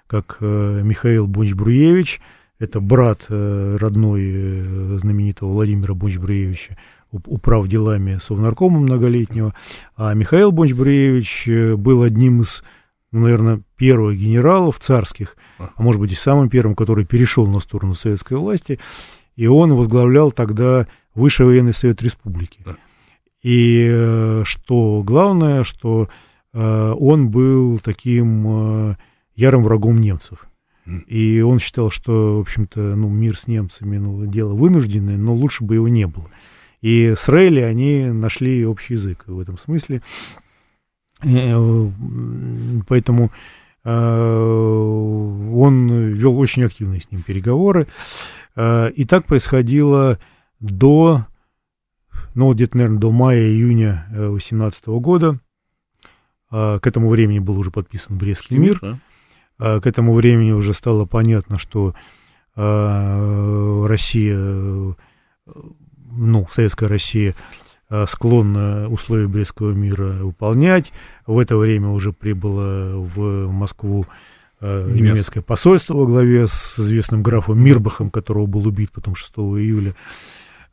[0.08, 2.20] как э, Михаил Бунч-Бруевич.
[2.58, 6.76] Это брат э, родной э, знаменитого Владимира Бунч-Бруевича,
[7.12, 9.54] управ делами Совнаркома многолетнего.
[9.96, 12.64] А Михаил Бунч-Бруевич был одним из
[13.12, 17.94] ну, наверное, первых генералов царских, а может быть и самым первым, который перешел на сторону
[17.94, 18.78] советской власти,
[19.36, 20.86] и он возглавлял тогда
[21.18, 22.60] Высший военный совет республики.
[23.42, 26.08] И э, что главное, что
[26.52, 28.96] э, он был таким э,
[29.34, 30.46] ярым врагом немцев.
[31.08, 35.64] И он считал, что, в общем-то, ну, мир с немцами, ну, дело вынужденное, но лучше
[35.64, 36.30] бы его не было.
[36.82, 40.02] И с Рейли они нашли общий язык в этом смысле.
[41.22, 41.90] Э,
[42.87, 43.31] поэтому
[43.85, 47.88] э, он вел очень активные с ним переговоры.
[48.57, 50.18] Э, и так происходило
[50.61, 51.26] до,
[52.35, 55.40] ну, где-то, наверное, до мая-июня 2018 года.
[56.50, 58.81] К этому времени был уже подписан Брестский мир.
[59.59, 61.94] К этому времени уже стало понятно, что
[62.54, 64.96] Россия, ну,
[66.50, 67.35] Советская Россия
[68.07, 70.92] склонна условия Брестского мира выполнять.
[71.27, 74.07] В это время уже прибыло в Москву
[74.61, 75.14] э, Немец.
[75.14, 79.94] немецкое посольство во главе с известным графом Мирбахом, которого был убит потом 6 июля.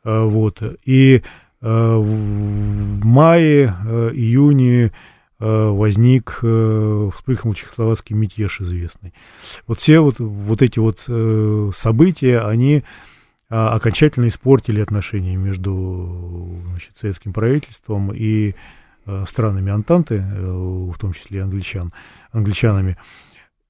[0.04, 0.62] Э, вот.
[0.84, 1.22] И
[1.62, 3.74] в мае,
[4.12, 4.92] июне
[5.38, 9.14] возник, вспыхнул чехословацкий мятеж известный.
[9.66, 11.00] Вот все вот, вот эти вот
[11.74, 12.84] события, они
[13.48, 18.54] окончательно испортили отношения между значит, советским правительством и
[19.06, 21.92] а, странами Антанты, э, в том числе англичан,
[22.32, 22.96] англичанами.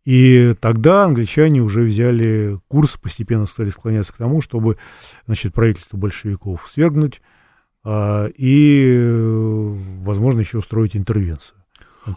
[0.07, 4.79] И тогда англичане уже взяли курс, постепенно стали склоняться к тому, чтобы
[5.27, 7.21] значит, правительство большевиков свергнуть
[7.85, 8.97] а, и,
[10.05, 11.59] возможно, еще устроить интервенцию.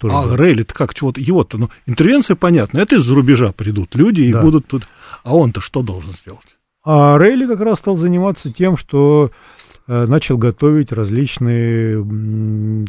[0.04, 0.36] а был.
[0.36, 4.42] Рейли-то как, чего-то, его-то, ну, интервенция понятна, это из-за рубежа придут люди и да.
[4.42, 4.84] будут тут,
[5.24, 6.59] а он-то что должен сделать?
[6.92, 9.30] А Рейли как раз стал заниматься тем, что
[9.86, 12.04] э, начал готовить различные,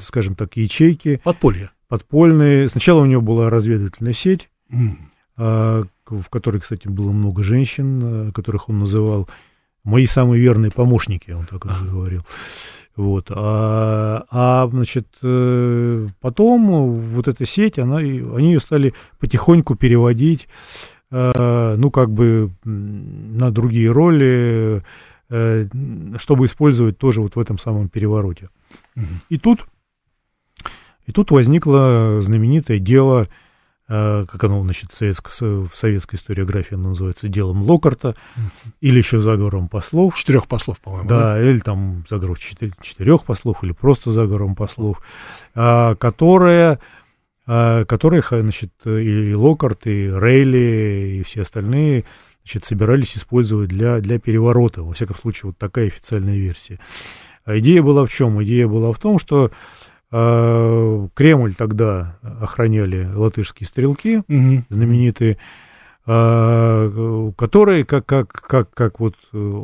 [0.00, 1.20] скажем так, ячейки.
[1.22, 1.70] Подполье.
[1.86, 2.66] Подпольные.
[2.68, 4.96] Сначала у него была разведывательная сеть, mm.
[5.36, 9.28] в которой, кстати, было много женщин, э, которых он называл
[9.84, 11.90] мои самые верные помощники, он так uh-huh.
[11.90, 12.22] говорил.
[12.96, 13.26] Вот.
[13.28, 20.48] А, а, значит, э, потом вот эта сеть, она, они ее стали потихоньку переводить
[21.10, 24.82] ну, как бы на другие роли,
[25.28, 25.66] э,
[26.18, 28.48] чтобы использовать тоже вот в этом самом перевороте.
[29.28, 29.66] И тут,
[31.06, 33.28] и тут возникло знаменитое дело,
[33.88, 38.14] э, как оно, значит, в советской историографии оно называется делом Локарта,
[38.80, 40.16] или еще заговором послов.
[40.16, 41.08] Четырех послов, по-моему.
[41.08, 45.02] Да, да, или там заговор четырех послов, или просто заговором послов,
[45.54, 46.78] которое а,
[47.88, 52.04] которых, значит, и Локарт, и Рейли, и все остальные,
[52.44, 54.82] значит, собирались использовать для, для переворота.
[54.82, 56.78] Во всяком случае, вот такая официальная версия.
[57.44, 58.42] А идея была в чем?
[58.44, 59.50] Идея была в том, что
[60.12, 64.64] э, Кремль тогда охраняли латышские стрелки, угу.
[64.68, 65.38] знаменитые,
[66.06, 69.62] э, которые, как, как, как, как вот э,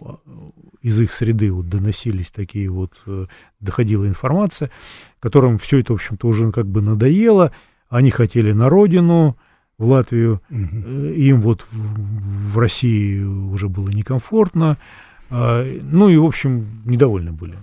[0.83, 3.27] из их среды вот доносились такие вот, э,
[3.61, 4.70] доходила информация,
[5.20, 7.53] которым все это, в общем-то, уже как бы надоело,
[7.88, 9.37] они хотели на родину,
[9.79, 10.59] в Латвию, угу.
[10.59, 14.79] им вот в, в России уже было некомфортно,
[15.31, 17.59] а, ну и, в общем, недовольны были.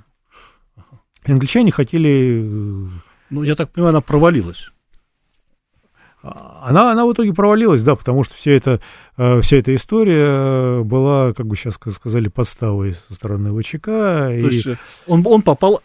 [1.26, 2.44] Англичане хотели...
[2.44, 2.90] Э,
[3.30, 4.70] ну, я так понимаю, она провалилась.
[6.22, 8.80] Она, она в итоге провалилась, да, потому что вся эта,
[9.18, 13.86] э, вся эта история была, как бы сейчас сказали, подставой со стороны ВЧК.
[13.86, 14.54] То и...
[14.54, 14.68] есть
[15.08, 15.82] он, он попал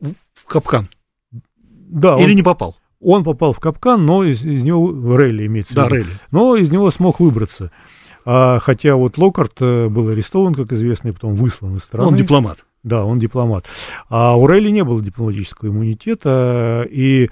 [0.00, 0.86] в капкан?
[1.30, 2.18] Да.
[2.18, 2.36] Или он...
[2.36, 2.76] не попал?
[3.00, 5.96] Он попал в капкан, но из, из него Релли имеется да, в виду.
[5.96, 6.10] Релли.
[6.30, 7.70] Но из него смог выбраться.
[8.24, 12.08] А, хотя вот Локарт э, был арестован, как известно, и потом выслан из страны.
[12.08, 12.64] Он дипломат.
[12.82, 13.66] Да, он дипломат.
[14.08, 17.30] А у Релли не было дипломатического иммунитета, и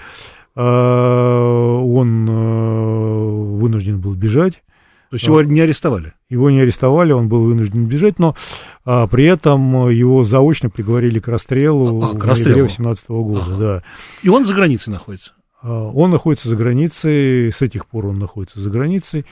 [0.54, 4.62] э, он э, вынужден был бежать.
[5.10, 6.14] То есть его не арестовали?
[6.28, 8.34] Его не арестовали, он был вынужден бежать, но
[8.84, 13.44] а, при этом его заочно приговорили к расстрелу а, к в ноябре 18 года.
[13.46, 13.56] Ага.
[13.56, 13.82] Да.
[14.22, 15.32] И он за границей находится?
[15.62, 19.24] А, он находится за границей, с этих пор он находится за границей.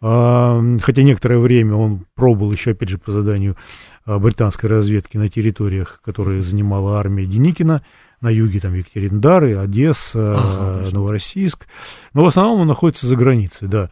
[0.00, 3.56] А, хотя некоторое время он пробовал еще, опять же, по заданию
[4.04, 7.82] а, британской разведки на территориях, которые занимала армия Деникина,
[8.20, 11.66] на юге там Екатериндары, Одесса, ага, Новороссийск.
[12.14, 13.90] Но в основном он находится за границей, да.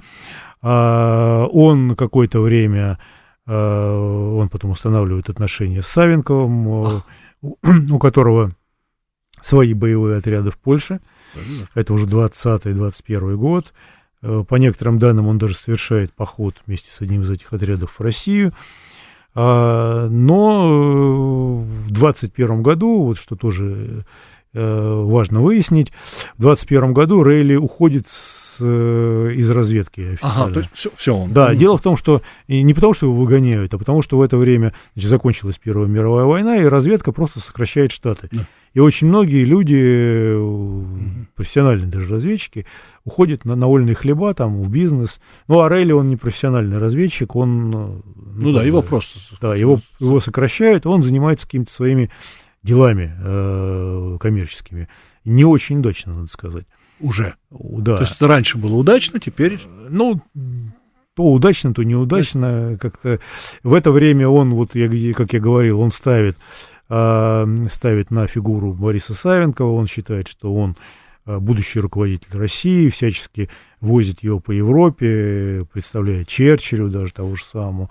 [0.62, 2.98] Он какое-то время,
[3.46, 7.02] он потом устанавливает отношения с Савенковым,
[7.42, 8.52] у которого
[9.42, 11.00] свои боевые отряды в Польше–
[11.74, 13.72] это уже 20-21 год.
[14.24, 18.00] Э, по некоторым данным, он даже совершает поход вместе с одним из этих отрядов в
[18.00, 18.52] Россию.
[19.34, 24.04] А, но э, в 2021 году, вот что тоже
[24.54, 25.90] э, важно выяснить,
[26.38, 30.44] в 2021 году Рейли уходит с, из разведки официально.
[30.44, 31.32] Ага, то есть все, все он.
[31.32, 31.56] Да, mm.
[31.56, 34.72] дело в том, что не потому, что его выгоняют, а потому, что в это время
[34.94, 38.28] значит, закончилась Первая мировая война, и разведка просто сокращает штаты.
[38.30, 38.46] Да.
[38.74, 40.34] И очень многие люди,
[41.44, 42.64] профессиональные даже разведчики,
[43.04, 45.20] уходят на, на вольные хлеба, там, в бизнес.
[45.46, 47.70] Ну, а Рейли, он не профессиональный разведчик, он...
[47.70, 49.18] Ну, ну да, его просто...
[49.42, 52.10] Да, его, его сокращают, он занимается какими-то своими
[52.62, 54.88] делами э, коммерческими.
[55.26, 56.64] Не очень удачно, надо сказать.
[56.98, 57.34] Уже?
[57.50, 57.96] Да.
[57.96, 59.60] То есть это раньше было удачно, теперь...
[59.90, 60.22] Ну,
[61.14, 62.78] то удачно, то неудачно.
[62.80, 63.20] Как-то
[63.62, 66.36] в это время он, вот, я, как я говорил, он ставит
[66.88, 69.72] а, ставит на фигуру Бориса Савенкова.
[69.72, 70.76] Он считает, что он
[71.26, 73.48] будущий руководитель России, всячески
[73.80, 77.90] возит его по Европе, представляет Черчиллю даже того же самого.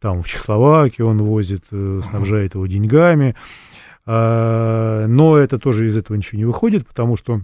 [0.00, 3.36] Там в Чехословакии он возит, э, снабжает его деньгами.
[4.04, 7.42] А, но это тоже из этого ничего не выходит, потому что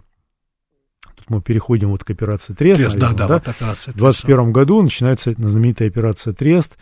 [1.14, 2.80] тут мы переходим вот к операции Трест.
[2.80, 6.76] Трест наверное, да, да, вот операция В 2021 году начинается знаменитая операция Трест,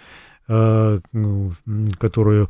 [0.49, 1.53] ну,
[1.99, 2.49] которую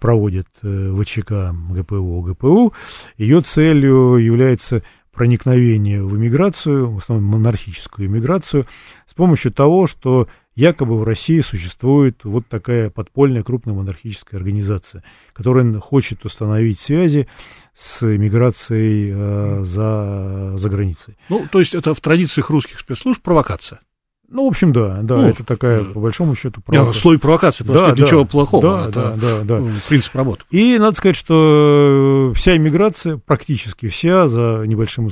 [0.00, 2.72] проводит э, ВЧК ГПУ ГПУ,
[3.18, 4.82] ее целью является
[5.14, 8.66] проникновение в иммиграцию, в основном монархическую иммиграцию,
[9.06, 15.78] с помощью того, что якобы в России существует вот такая подпольная крупная монархическая организация, которая
[15.80, 17.28] хочет установить связи
[17.74, 21.16] с иммиграцией э, за, за границей.
[21.28, 23.80] Ну, то есть это в традициях русских спецслужб провокация?
[24.28, 27.00] Ну, в общем, да, да, ну, это такая, по большому счету, провокация.
[27.00, 29.64] Слой провокации, просто да, ничего да, плохого, да, это да, да, да.
[29.88, 30.44] принцип работы.
[30.50, 35.10] И надо сказать, что вся иммиграция, практически вся, за небольшим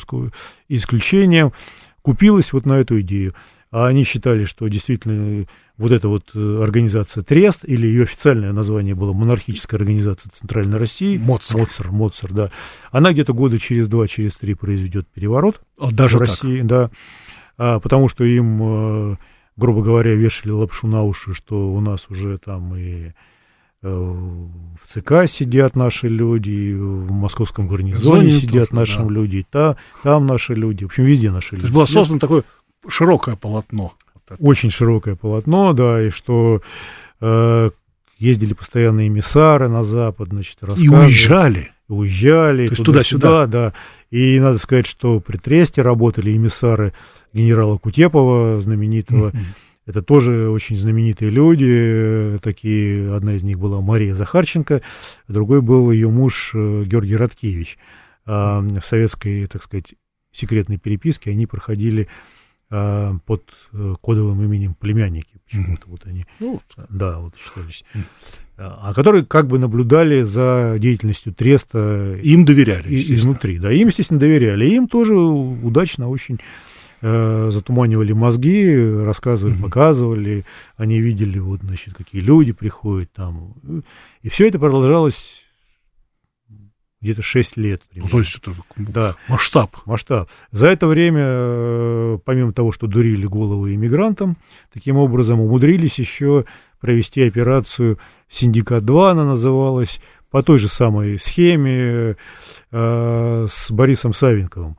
[0.68, 1.52] исключением,
[2.02, 3.34] купилась вот на эту идею.
[3.70, 5.46] А они считали, что действительно
[5.78, 11.16] вот эта вот э, организация Трест, или ее официальное название было Монархическая организация Центральной России.
[11.16, 11.60] Моцар.
[11.60, 12.50] Моцар, Моцар, да.
[12.90, 16.66] Она где-то года через два, через три произведет переворот а, даже в России, так?
[16.66, 16.90] да
[17.56, 19.16] потому что им, э,
[19.56, 23.12] грубо говоря, вешали лапшу на уши, что у нас уже там и
[23.82, 29.08] э, в ЦК сидят наши люди, в московском гарнизоне Зоне сидят тоже, наши да.
[29.08, 31.62] люди, та, там наши люди, в общем, везде наши То люди.
[31.62, 32.44] То есть было создано такое
[32.88, 33.92] широкое полотно.
[34.38, 36.62] Очень широкое полотно, да, и что
[37.20, 37.70] э,
[38.18, 41.04] ездили постоянные эмиссары на Запад, значит, рассказывали.
[41.04, 41.72] И уезжали.
[41.88, 42.68] Уезжали.
[42.68, 43.46] То есть туда-сюда.
[43.46, 43.72] Да,
[44.10, 46.92] И надо сказать, что при Тресте работали эмиссары
[47.32, 49.32] генерала Кутепова, знаменитого.
[49.84, 54.80] Это тоже очень знаменитые люди, такие, одна из них была Мария Захарченко,
[55.26, 57.78] другой был ее муж э, Георгий Радкевич.
[58.24, 59.94] А, в советской, так сказать,
[60.30, 62.06] секретной переписки, они проходили
[62.70, 65.40] а, под э, кодовым именем племянники.
[65.46, 67.84] Почему-то вот они, ну, да, вот считались.
[67.94, 68.04] Mm-hmm.
[68.58, 72.16] А которые как бы наблюдали за деятельностью Треста.
[72.22, 73.58] Им доверяли, и, изнутри.
[73.58, 74.66] Да, им, естественно, доверяли.
[74.66, 76.38] Им тоже удачно очень
[77.02, 78.74] э, затуманивали мозги,
[79.04, 79.62] рассказывали, mm-hmm.
[79.62, 80.44] показывали.
[80.76, 83.54] Они видели, вот, значит, какие люди приходят там.
[84.22, 85.44] И все это продолжалось
[87.02, 87.82] где-то 6 лет.
[87.94, 89.16] Ну, то есть это да.
[89.28, 89.76] масштаб.
[89.84, 90.28] Масштаб.
[90.52, 94.36] За это время, э, помимо того, что дурили головы иммигрантам,
[94.72, 96.44] таким образом умудрились еще
[96.80, 97.98] провести операцию
[98.30, 100.00] «Синдикат-2», она называлась,
[100.32, 102.16] по той же самой схеме
[102.72, 104.78] э, с Борисом Савинковым,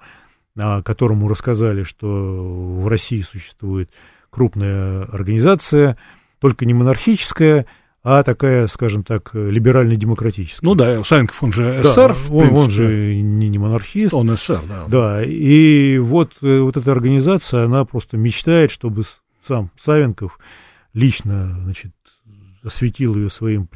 [0.56, 3.89] которому рассказали, что в России существует
[4.30, 5.97] крупная организация,
[6.39, 7.66] только не монархическая,
[8.04, 10.66] а такая, скажем так, либерально-демократическая.
[10.66, 14.14] Ну да, Савинков, он же эсер, да, он, он же не, не монархист.
[14.14, 14.86] Он эсер, да.
[14.88, 19.04] Да, и вот, э, вот эта организация, она просто мечтает, чтобы
[19.47, 20.38] сам Савенков
[20.93, 21.93] лично, значит,
[22.62, 23.68] осветил ее своим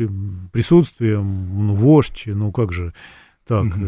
[0.51, 2.93] присутствием, ну, вождь, ну как же,
[3.47, 3.85] так, угу.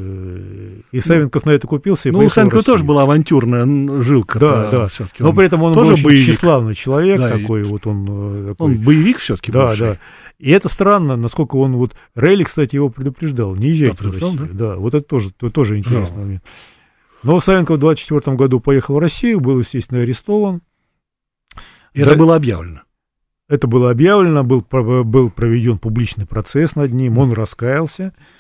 [0.91, 2.07] и Савенков на это купился.
[2.07, 3.66] И ну, у Савенкова тоже была авантюрная
[4.01, 4.39] жилка.
[4.39, 4.88] Да, да.
[5.20, 7.64] Но при этом он тоже был очень тщеславный человек да, такой, и...
[7.64, 8.68] вот он э, такой.
[8.68, 9.80] Он боевик все-таки Да, бывший.
[9.80, 9.97] да.
[10.38, 11.93] И это странно, насколько он вот...
[12.16, 14.49] Рейли, кстати, его предупреждал, не езжайте да, в Россию.
[14.53, 14.68] Да?
[14.68, 16.22] да, вот это тоже, это тоже интересный да.
[16.22, 16.43] момент.
[17.24, 20.62] Но Савенков в 24 году поехал в Россию, был, естественно, арестован.
[21.93, 22.84] И да, это было объявлено.
[23.49, 24.66] Это было объявлено, был,
[25.03, 28.39] был проведен публичный процесс над ним, он раскаялся э,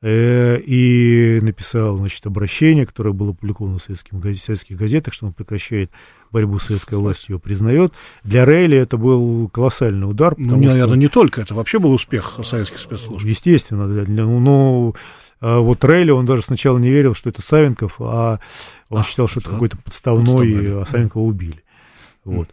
[0.00, 5.90] и написал значит, обращение, которое было опубликовано в советских, советских газетах, что он прекращает
[6.30, 7.92] борьбу с советской властью, его признает.
[8.22, 10.34] Для Рейли это был колоссальный удар.
[10.36, 10.94] Ну, наверное, что...
[10.94, 13.26] не только, это вообще был успех советских спецслужб.
[13.26, 14.94] Естественно, да, ну, но
[15.40, 18.40] а вот Рейли, он даже сначала не верил, что это Савенков, а
[18.88, 21.62] он а, считал, что это какой-то подставной, а Савенкова убили.
[22.24, 22.48] Вот.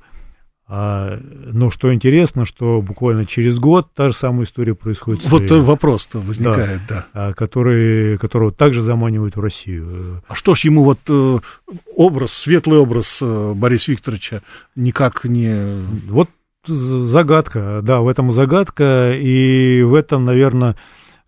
[0.67, 5.23] А, но что интересно, что буквально через год та же самая история происходит.
[5.25, 7.05] Вот вопрос-то возникает, да.
[7.13, 7.33] да.
[7.33, 10.23] Который, которого также заманивают в Россию.
[10.27, 11.39] А что ж ему вот э,
[11.95, 14.41] образ, светлый образ э, Бориса Викторовича
[14.75, 15.83] никак не...
[16.07, 16.29] Вот
[16.67, 20.75] загадка, да, в этом загадка, и в этом, наверное,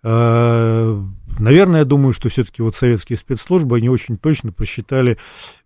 [0.01, 1.03] э,
[1.39, 5.17] Наверное, я думаю, что все-таки вот советские спецслужбы, они очень точно просчитали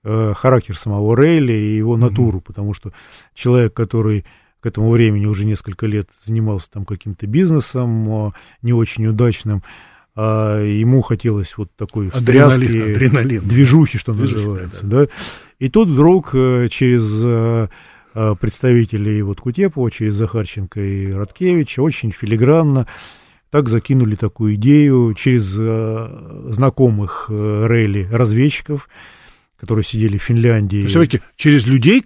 [0.03, 2.45] э, характер самого Рейли и его натуру, mm-hmm.
[2.45, 2.91] потому что
[3.33, 4.25] человек, который
[4.59, 9.63] к этому времени уже несколько лет занимался там каким-то бизнесом, не очень удачным,
[10.15, 13.41] а ему хотелось вот такой встряски, адреналин.
[13.43, 15.05] движухи, что Движухи, называется, да.
[15.05, 15.07] да.
[15.59, 17.67] И тут вдруг э, через э,
[18.13, 22.87] э, представителей вот Кутепова, через Захарченко и Роткевича очень филигранно
[23.51, 28.89] так закинули такую идею через э, знакомых э, Рейли разведчиков,
[29.59, 30.85] которые сидели в Финляндии.
[30.85, 32.03] Все-таки через людей,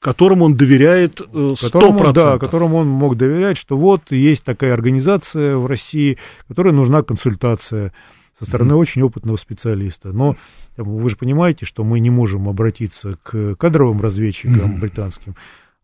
[0.00, 5.56] которым он доверяет э, которому, Да, которому он мог доверять, что вот есть такая организация
[5.56, 6.16] в России,
[6.48, 7.92] которой нужна консультация
[8.38, 8.76] со стороны mm-hmm.
[8.78, 10.12] очень опытного специалиста.
[10.12, 10.36] Но
[10.78, 14.80] вы же понимаете, что мы не можем обратиться к кадровым разведчикам mm-hmm.
[14.80, 15.36] британским,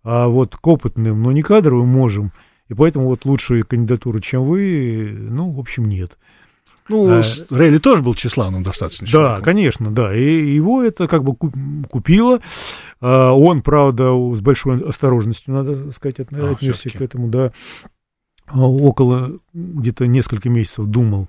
[0.04, 2.32] а вот к опытным, но не кадровым можем.
[2.72, 6.16] И поэтому вот лучшие кандидатуры, чем вы, ну, в общем, нет.
[6.88, 9.06] Ну, а, Рейли тоже был тщеславным достаточно.
[9.06, 9.44] Да, человеком.
[9.44, 10.16] конечно, да.
[10.16, 12.40] И его это как бы купило.
[13.02, 17.52] А, он, правда, с большой осторожностью, надо сказать, а, отнесся к этому, да.
[18.46, 21.28] А, около где-то несколько месяцев думал,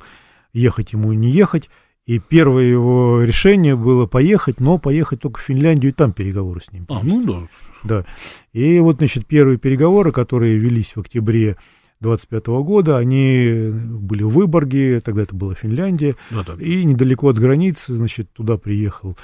[0.53, 1.69] ехать ему и не ехать.
[2.06, 6.72] И первое его решение было поехать, но поехать только в Финляндию и там переговоры с
[6.72, 6.86] ним.
[6.89, 7.47] А, ну да.
[7.84, 8.06] Да.
[8.51, 11.58] И вот, значит, первые переговоры, которые велись в октябре
[12.01, 17.39] 25 года, они были в Выборге, тогда это была Финляндия, ну, да, и недалеко от
[17.39, 19.18] границы, значит, туда приехал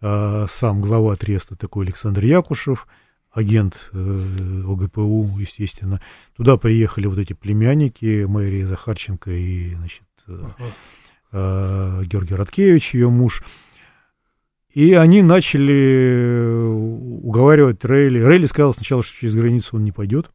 [0.00, 2.86] а, сам глава Треста, такой Александр Якушев,
[3.30, 6.00] агент э, ОГПУ, естественно.
[6.36, 10.44] Туда приехали вот эти племянники, Мэрия Захарченко и, значит, э,
[11.32, 13.42] э, Георгий Радкевич, ее муж.
[14.70, 16.70] И они начали
[17.22, 18.22] уговаривать Рейли.
[18.22, 20.30] Рейли сказал сначала, что через границу он не пойдет.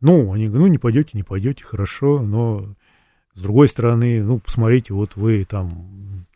[0.00, 2.74] Ну, они говорят, ну, не пойдете, не пойдете, хорошо, но
[3.34, 6.26] с другой стороны, ну, посмотрите, вот вы там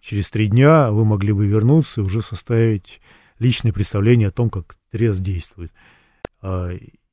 [0.00, 3.00] через три дня вы могли бы вернуться и уже составить
[3.38, 5.72] личное представление о том, как трез действует.
[6.40, 6.70] А,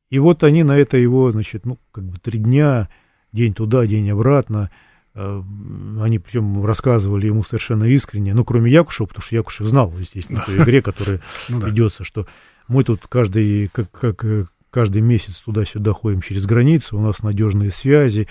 [0.10, 2.89] и вот они на это его, значит, ну, как бы три дня,
[3.32, 4.72] день туда, день обратно,
[5.20, 10.49] они причем рассказывали ему совершенно искренне, ну, кроме Якушева, потому что Якушев знал, естественно, в
[10.49, 12.26] игре, которая ну, ведется, что
[12.67, 17.72] мы тут каждый, как, как э, каждый месяц туда-сюда ходим через границу, у нас надежные
[17.72, 18.28] связи,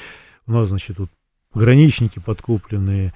[0.46, 1.10] у нас, значит, вот
[1.52, 3.12] пограничники подкупленные,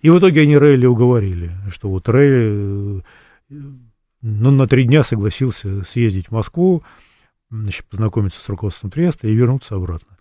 [0.00, 3.02] И в итоге они Рейли уговорили, что вот Рейли
[4.22, 6.82] ну, на три дня согласился съездить в Москву,
[7.50, 10.13] значит, познакомиться с руководством Треста и вернуться обратно.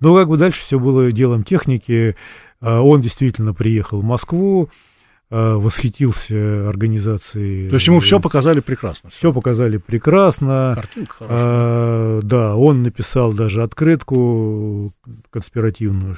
[0.00, 2.16] Но как бы дальше все было делом техники.
[2.60, 4.70] А, он действительно приехал в Москву,
[5.30, 7.68] а, восхитился организацией.
[7.68, 9.10] То есть ему все показали прекрасно.
[9.10, 10.72] Все показали прекрасно.
[10.74, 11.38] Картинка хорошая.
[11.40, 14.92] А, да, он написал даже открытку
[15.30, 16.16] конспиративную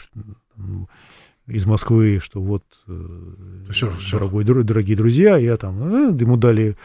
[1.47, 2.63] из Москвы, что вот,
[3.71, 4.63] все, э, дорогой, все.
[4.63, 6.77] дорогие друзья, я там, э, ему дали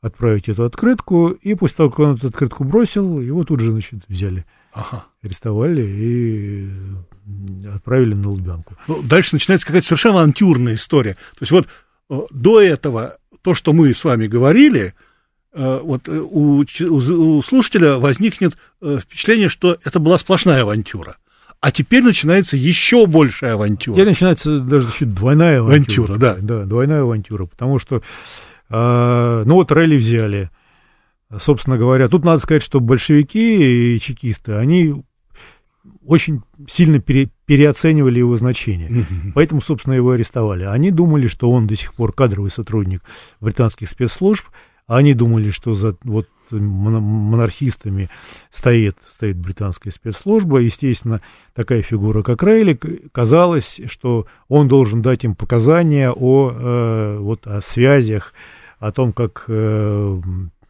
[0.00, 4.02] отправить эту открытку, и после того, как он эту открытку бросил, его тут же, значит,
[4.08, 5.04] взяли, ага.
[5.22, 6.70] арестовали и
[7.68, 8.76] отправили на Лубянку.
[8.88, 11.14] Ну, дальше начинается какая-то совершенно авантюрная история.
[11.14, 11.68] То есть вот
[12.10, 14.94] э, до этого то, что мы с вами говорили,
[15.52, 21.16] э, вот э, у, у слушателя возникнет впечатление, что это была сплошная авантюра.
[21.60, 23.94] А теперь начинается еще большая авантюра.
[23.94, 26.14] Теперь начинается даже чуть двойная авантюра.
[26.14, 26.36] Авантюра, да.
[26.40, 28.02] Да, двойная авантюра, потому что
[28.68, 30.50] а, ну вот ралли взяли.
[31.38, 35.02] Собственно говоря, тут надо сказать, что большевики и чекисты, они
[36.04, 39.06] очень сильно пере, переоценивали его значение.
[39.34, 40.64] Поэтому, собственно, его арестовали.
[40.64, 43.02] Они думали, что он до сих пор кадровый сотрудник
[43.40, 44.46] британских спецслужб,
[44.86, 48.10] они думали, что за вот монархистами
[48.50, 50.58] стоит, стоит британская спецслужба.
[50.58, 51.22] Естественно,
[51.54, 52.78] такая фигура, как Рейли,
[53.12, 58.34] казалось, что он должен дать им показания о, э, вот, о связях
[58.80, 60.20] о том, как э,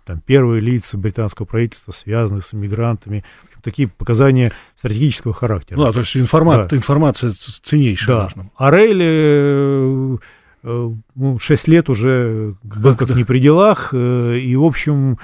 [0.05, 3.24] там, первые лица британского правительства связаны с иммигрантами.
[3.62, 5.78] Такие показания стратегического характера.
[5.78, 6.76] Ну, да, то есть информация, да.
[6.76, 8.44] информация ценнейшая да.
[8.57, 10.16] А Рейли э,
[10.64, 15.18] э, ну, 6 лет уже был как не при делах, э, и, в общем,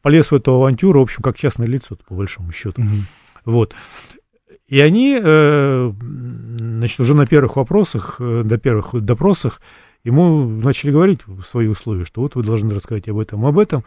[0.00, 2.80] полез в эту авантюру, в общем, как частное лицо, по большому счету.
[2.80, 2.96] Угу.
[3.44, 3.74] Вот.
[4.66, 9.60] И они, значит, уже на первых вопросах, до первых допросах
[10.08, 13.84] ему начали говорить свои условия, что вот вы должны рассказать об этом, об этом,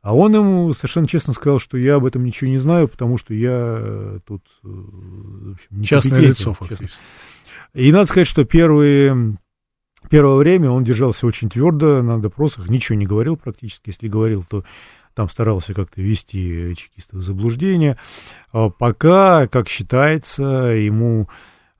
[0.00, 3.34] а он ему совершенно честно сказал, что я об этом ничего не знаю, потому что
[3.34, 6.98] я э, тут э, в общем, частное лицо фактически.
[7.74, 9.36] И надо сказать, что первые,
[10.08, 14.64] первое время он держался очень твердо на допросах, ничего не говорил практически, если говорил, то
[15.12, 17.98] там старался как-то ввести чекистов в заблуждение.
[18.52, 21.28] А пока, как считается, ему...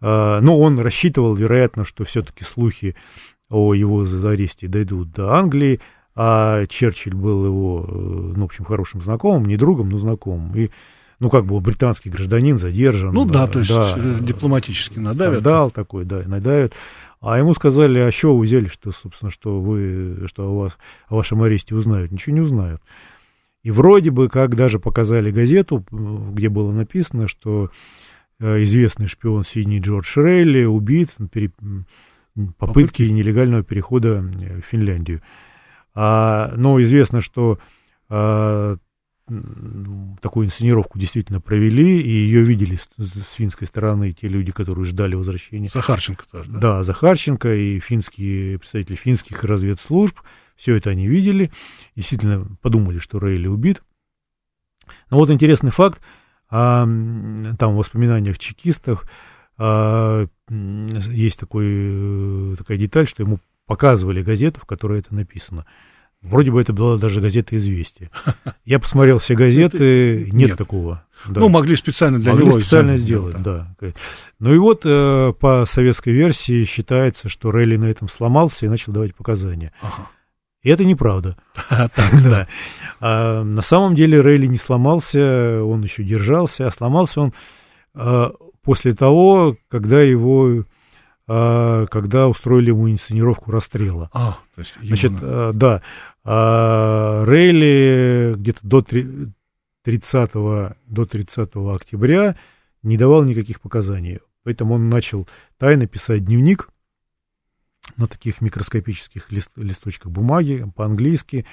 [0.02, 2.94] Э, ну, он рассчитывал, вероятно, что все-таки слухи
[3.50, 5.80] о его аресте дойдут до Англии,
[6.14, 7.92] а Черчилль был его, э,
[8.36, 10.70] ну, в общем, хорошим знакомым, не другом, но знакомым, и
[11.20, 13.12] ну, как бы британский гражданин задержан.
[13.12, 15.42] Ну да, да то есть да, дипломатически надавят.
[15.42, 16.74] Дал такой, да, надавят.
[17.20, 20.78] А ему сказали, а что вы взяли, что, собственно, что вы, что о вас,
[21.08, 22.12] о вашем аресте узнают?
[22.12, 22.80] Ничего не узнают.
[23.64, 27.70] И вроде бы, как даже показали газету, где было написано, что
[28.38, 31.10] э, известный шпион Сидни Джордж Рейли убит,
[32.58, 35.22] попытки нелегального перехода в Финляндию.
[35.94, 37.58] А, но известно, что
[38.08, 38.76] а,
[40.20, 45.14] такую инсценировку действительно провели, и ее видели с, с финской стороны те люди, которые ждали
[45.14, 45.68] возвращения.
[45.68, 46.58] Захарченко тоже, да?
[46.58, 50.18] Да, Захарченко и финские представители финских разведслужб,
[50.56, 51.50] все это они видели,
[51.94, 53.82] действительно подумали, что Рейли убит.
[55.10, 56.00] Но вот интересный факт,
[56.50, 59.04] а, там в воспоминаниях чекистов,
[59.58, 65.66] есть такой, э, такая деталь, что ему показывали газету, в которой это написано.
[66.20, 68.10] Вроде бы это была даже газета «Известия».
[68.64, 71.04] Я посмотрел все газеты, нет, нет такого.
[71.28, 71.40] Да.
[71.40, 72.60] Ну, могли специально для могли него.
[72.60, 73.74] специально сделать, да.
[73.80, 73.92] да.
[74.40, 78.92] Ну и вот э, по советской версии считается, что Релли на этом сломался и начал
[78.92, 79.72] давать показания.
[79.80, 80.08] Ага.
[80.62, 81.36] И это неправда.
[81.70, 82.48] да.
[83.00, 87.32] а, на самом деле Рейли не сломался, он еще держался, а сломался он
[87.94, 88.32] а,
[88.68, 90.66] после того, когда его
[91.26, 94.10] а, когда устроили ему инсценировку расстрела.
[94.12, 95.80] А, то есть Значит, а, да,
[96.22, 98.84] а, Рейли где-то до
[99.84, 100.32] 30,
[100.84, 102.36] до 30 октября
[102.82, 104.18] не давал никаких показаний.
[104.44, 106.68] Поэтому он начал тайно писать дневник
[107.96, 111.46] на таких микроскопических лист, листочках бумаги по-английски.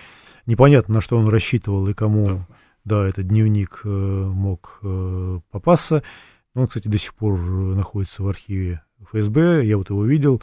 [0.45, 2.45] Непонятно, на что он рассчитывал и кому,
[2.83, 6.03] да, да этот дневник э, мог э, попасться.
[6.55, 8.81] Он, кстати, до сих пор находится в архиве
[9.11, 10.41] ФСБ, я вот его видел.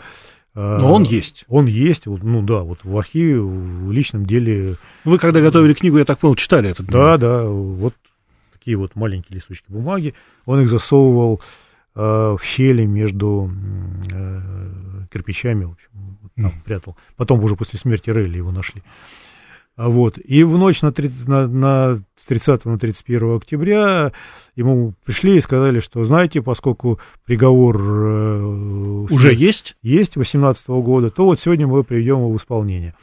[0.54, 1.44] А, Но он есть.
[1.48, 4.76] Он есть, вот, ну да, вот в архиве, в личном деле.
[5.04, 7.06] Вы когда готовили книгу, я так понял, читали этот дневник.
[7.06, 7.94] Да, да, вот
[8.52, 10.14] такие вот маленькие листочки бумаги.
[10.44, 11.40] Он их засовывал
[11.94, 13.50] э, в щели между
[14.12, 14.40] э,
[15.10, 16.96] кирпичами, в общем, там прятал.
[17.16, 18.82] Потом уже после смерти Релли его нашли.
[18.82, 19.31] А
[19.76, 20.18] вот.
[20.22, 24.12] И в ночь на, 30, на, на, с 30 на 31 октября
[24.54, 27.80] ему пришли и сказали, что, знаете, поскольку приговор...
[27.80, 29.76] Э, Уже есть?
[29.82, 32.94] Есть, 18 года, то вот сегодня мы приведем его в исполнение.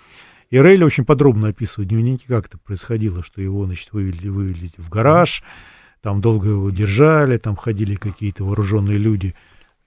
[0.51, 4.89] И Рейли очень подробно описывает дневники, как это происходило, что его, значит, вывели, вывели в
[4.89, 5.43] гараж,
[6.01, 9.35] там долго его держали, там ходили какие-то вооруженные люди,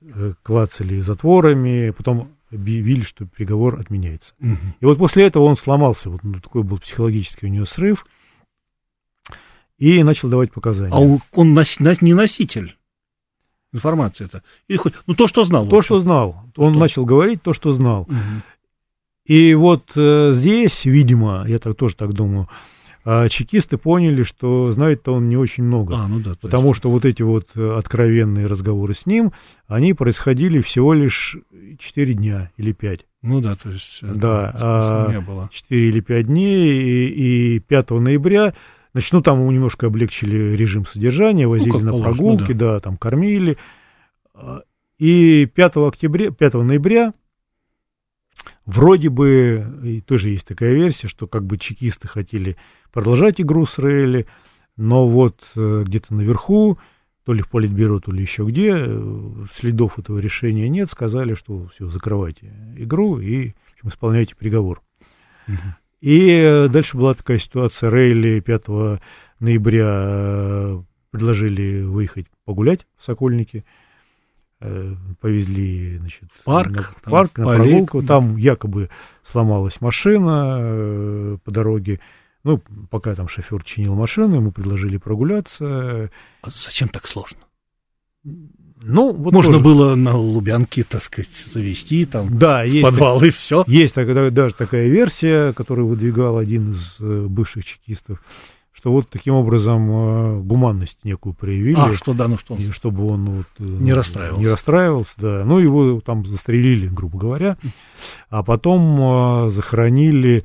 [0.01, 4.35] э, клацали затворами, потом объявили, что приговор отменяется.
[4.41, 4.57] Угу.
[4.81, 8.07] И вот после этого он сломался, вот ну, такой был психологический у него срыв,
[9.79, 10.93] и начал давать показания.
[10.95, 10.99] А
[11.33, 12.77] он, нос, не носитель
[13.73, 14.43] информации это?
[14.69, 15.67] Или хоть, ну, то, что знал.
[15.67, 16.45] То, что знал.
[16.57, 16.81] Он что?
[16.81, 18.03] начал говорить то, что знал.
[18.03, 18.17] Угу.
[19.25, 22.49] И вот э, здесь, видимо, я так, тоже так думаю,
[23.05, 25.97] э, чекисты поняли, что знает-то он не очень много.
[25.97, 26.79] А, ну да, потому есть.
[26.79, 29.33] что вот эти вот э, откровенные разговоры с ним,
[29.67, 31.37] они происходили всего лишь
[31.79, 33.07] 4 дня или 5.
[33.23, 35.49] Ну да, то есть да, а, не было.
[35.53, 38.55] 4 или 5 дней, и, и 5 ноября,
[38.93, 42.75] значит, ну там ему немножко облегчили режим содержания, возили ну, на положено, прогулки, да.
[42.75, 43.59] да, там кормили.
[44.35, 44.63] А,
[44.99, 47.13] и 5 октября, 5 ноября
[48.65, 52.57] Вроде бы, и тоже есть такая версия, что как бы чекисты хотели
[52.93, 54.27] продолжать игру с Рейли,
[54.77, 56.79] но вот э, где-то наверху,
[57.25, 61.69] то ли в Политбюро, то ли еще где, э, следов этого решения нет, сказали, что
[61.69, 64.83] все, закрывайте игру и в общем, исполняйте приговор.
[65.49, 65.57] Угу.
[66.03, 69.01] И э, дальше была такая ситуация, Рейли 5
[69.41, 73.65] ноября предложили выехать погулять в Сокольнике,
[75.21, 78.01] повезли значит, парк, на, в парк, на прогулку.
[78.01, 78.07] Да.
[78.07, 78.91] Там якобы
[79.25, 81.99] сломалась машина по дороге.
[82.45, 86.11] Ну, пока там шофер чинил машину, ему предложили прогуляться.
[86.43, 87.39] А зачем так сложно?
[88.85, 89.65] Ну, вот Можно тоже.
[89.65, 93.65] было на Лубянке, так сказать, завести там да, есть подвал так, и все.
[93.67, 98.21] Есть такая, даже такая версия, которую выдвигал один из э, бывших чекистов
[98.75, 101.79] что вот таким образом э, гуманность некую проявили.
[101.79, 102.57] А, что да, ну что?
[102.73, 104.41] Чтобы он вот, э, не расстраивался.
[104.41, 105.45] Не расстраивался, да.
[105.45, 107.59] Ну, его там застрелили, грубо говоря.
[108.29, 110.45] А потом захоронили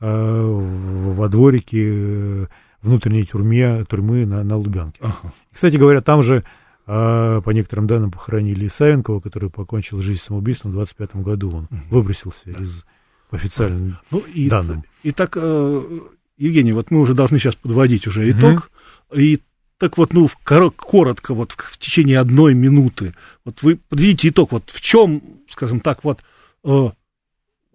[0.00, 2.48] во дворике
[2.82, 4.98] внутренней тюрьме, тюрьмы на, на Лубянке.
[5.00, 5.32] Ага.
[5.52, 6.44] Кстати говоря, там же,
[6.84, 11.50] по некоторым данным, похоронили Савенкова, который покончил жизнь самоубийством в 25 году.
[11.50, 12.62] Он выбросился да.
[12.62, 12.84] из
[13.30, 14.84] по официальным ну, и, данным.
[15.02, 15.36] И так
[16.36, 18.70] Евгений, вот мы уже должны сейчас подводить уже итог.
[19.10, 19.18] Угу.
[19.18, 19.40] И
[19.78, 24.80] так вот, ну, коротко, вот в течение одной минуты, вот вы подведите итог, вот в
[24.80, 26.22] чем, скажем так, вот,
[26.64, 26.90] э,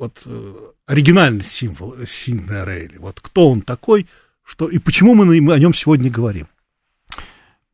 [0.01, 0.53] вот э,
[0.87, 4.07] оригинальный символ Сиднея Рейли, вот кто он такой,
[4.43, 6.47] что и почему мы о нем сегодня говорим?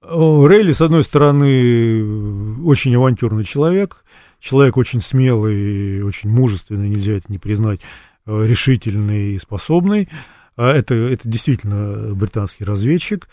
[0.02, 4.04] Рейли, с одной стороны, очень авантюрный человек,
[4.40, 7.80] человек очень смелый, очень мужественный, нельзя это не признать,
[8.26, 10.10] э, решительный и способный.
[10.56, 13.28] А это, это действительно британский разведчик.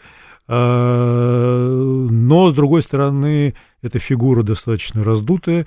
[0.47, 5.67] А, но, с другой стороны, эта фигура достаточно раздутая,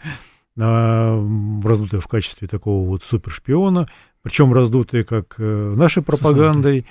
[0.58, 3.88] раздутая в качестве такого вот супершпиона,
[4.24, 6.86] причем раздутая как э, нашей пропагандой,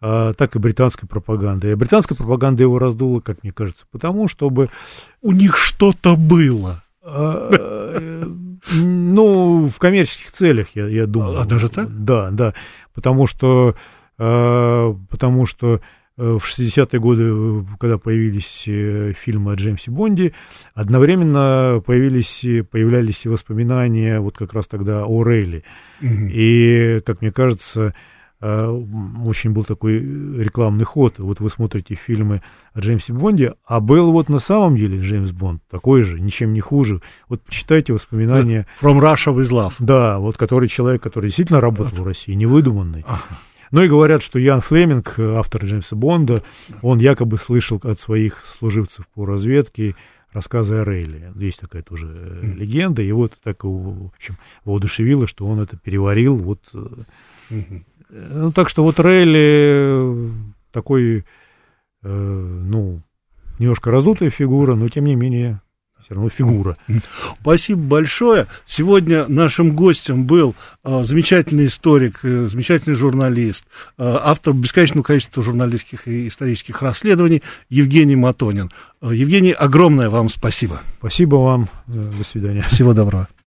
[0.00, 1.74] так и британской пропагандой.
[1.74, 4.68] А британская пропаганда его раздула, как мне кажется, потому, чтобы...
[5.20, 6.82] У них что-то было.
[7.04, 8.26] Э,
[8.72, 11.40] ну, в коммерческих целях, я, я думаю.
[11.40, 12.04] А даже так?
[12.04, 12.52] Да, да.
[12.94, 13.76] Потому что
[14.16, 15.80] потому что э,
[16.38, 20.32] в 60-е годы, э, когда появились э, фильмы о Джеймсе Бонде,
[20.74, 25.64] одновременно появились, появлялись и воспоминания вот как раз тогда о Рейли.
[26.00, 26.28] Угу.
[26.30, 27.94] И, как мне кажется,
[28.40, 31.20] очень был такой рекламный ход.
[31.20, 32.42] Вот вы смотрите фильмы
[32.74, 36.60] о Джеймсе Бонде, а был вот на самом деле Джеймс Бонд такой же, ничем не
[36.60, 37.00] хуже.
[37.28, 38.66] Вот почитайте воспоминания.
[38.80, 39.74] From Russia with Love.
[39.78, 42.04] Да, вот который человек, который действительно работал вот.
[42.04, 43.04] в России, невыдуманный.
[43.06, 43.38] Ага.
[43.72, 46.42] Ну и говорят, что Ян Флеминг, автор Джеймса Бонда,
[46.82, 49.96] он якобы слышал от своих служивцев по разведке
[50.32, 51.32] рассказы о Рейле.
[51.36, 52.54] Есть такая тоже mm.
[52.54, 56.36] легенда, и вот так в общем, воодушевило, что он это переварил.
[56.36, 56.60] Вот,
[57.50, 57.84] mm-hmm.
[58.10, 60.30] ну, так что вот Рейли
[60.70, 61.24] такой,
[62.02, 63.02] э, ну,
[63.58, 65.60] немножко раздутая фигура, но тем не менее
[66.04, 66.76] все равно фигура.
[67.40, 68.46] Спасибо большое.
[68.66, 73.66] Сегодня нашим гостем был э, замечательный историк, э, замечательный журналист,
[73.98, 78.70] э, автор бесконечного количества журналистских и исторических расследований Евгений Матонин.
[79.00, 80.80] Евгений, огромное вам спасибо.
[80.98, 81.68] Спасибо вам.
[81.86, 82.62] До свидания.
[82.62, 83.28] Всего доброго.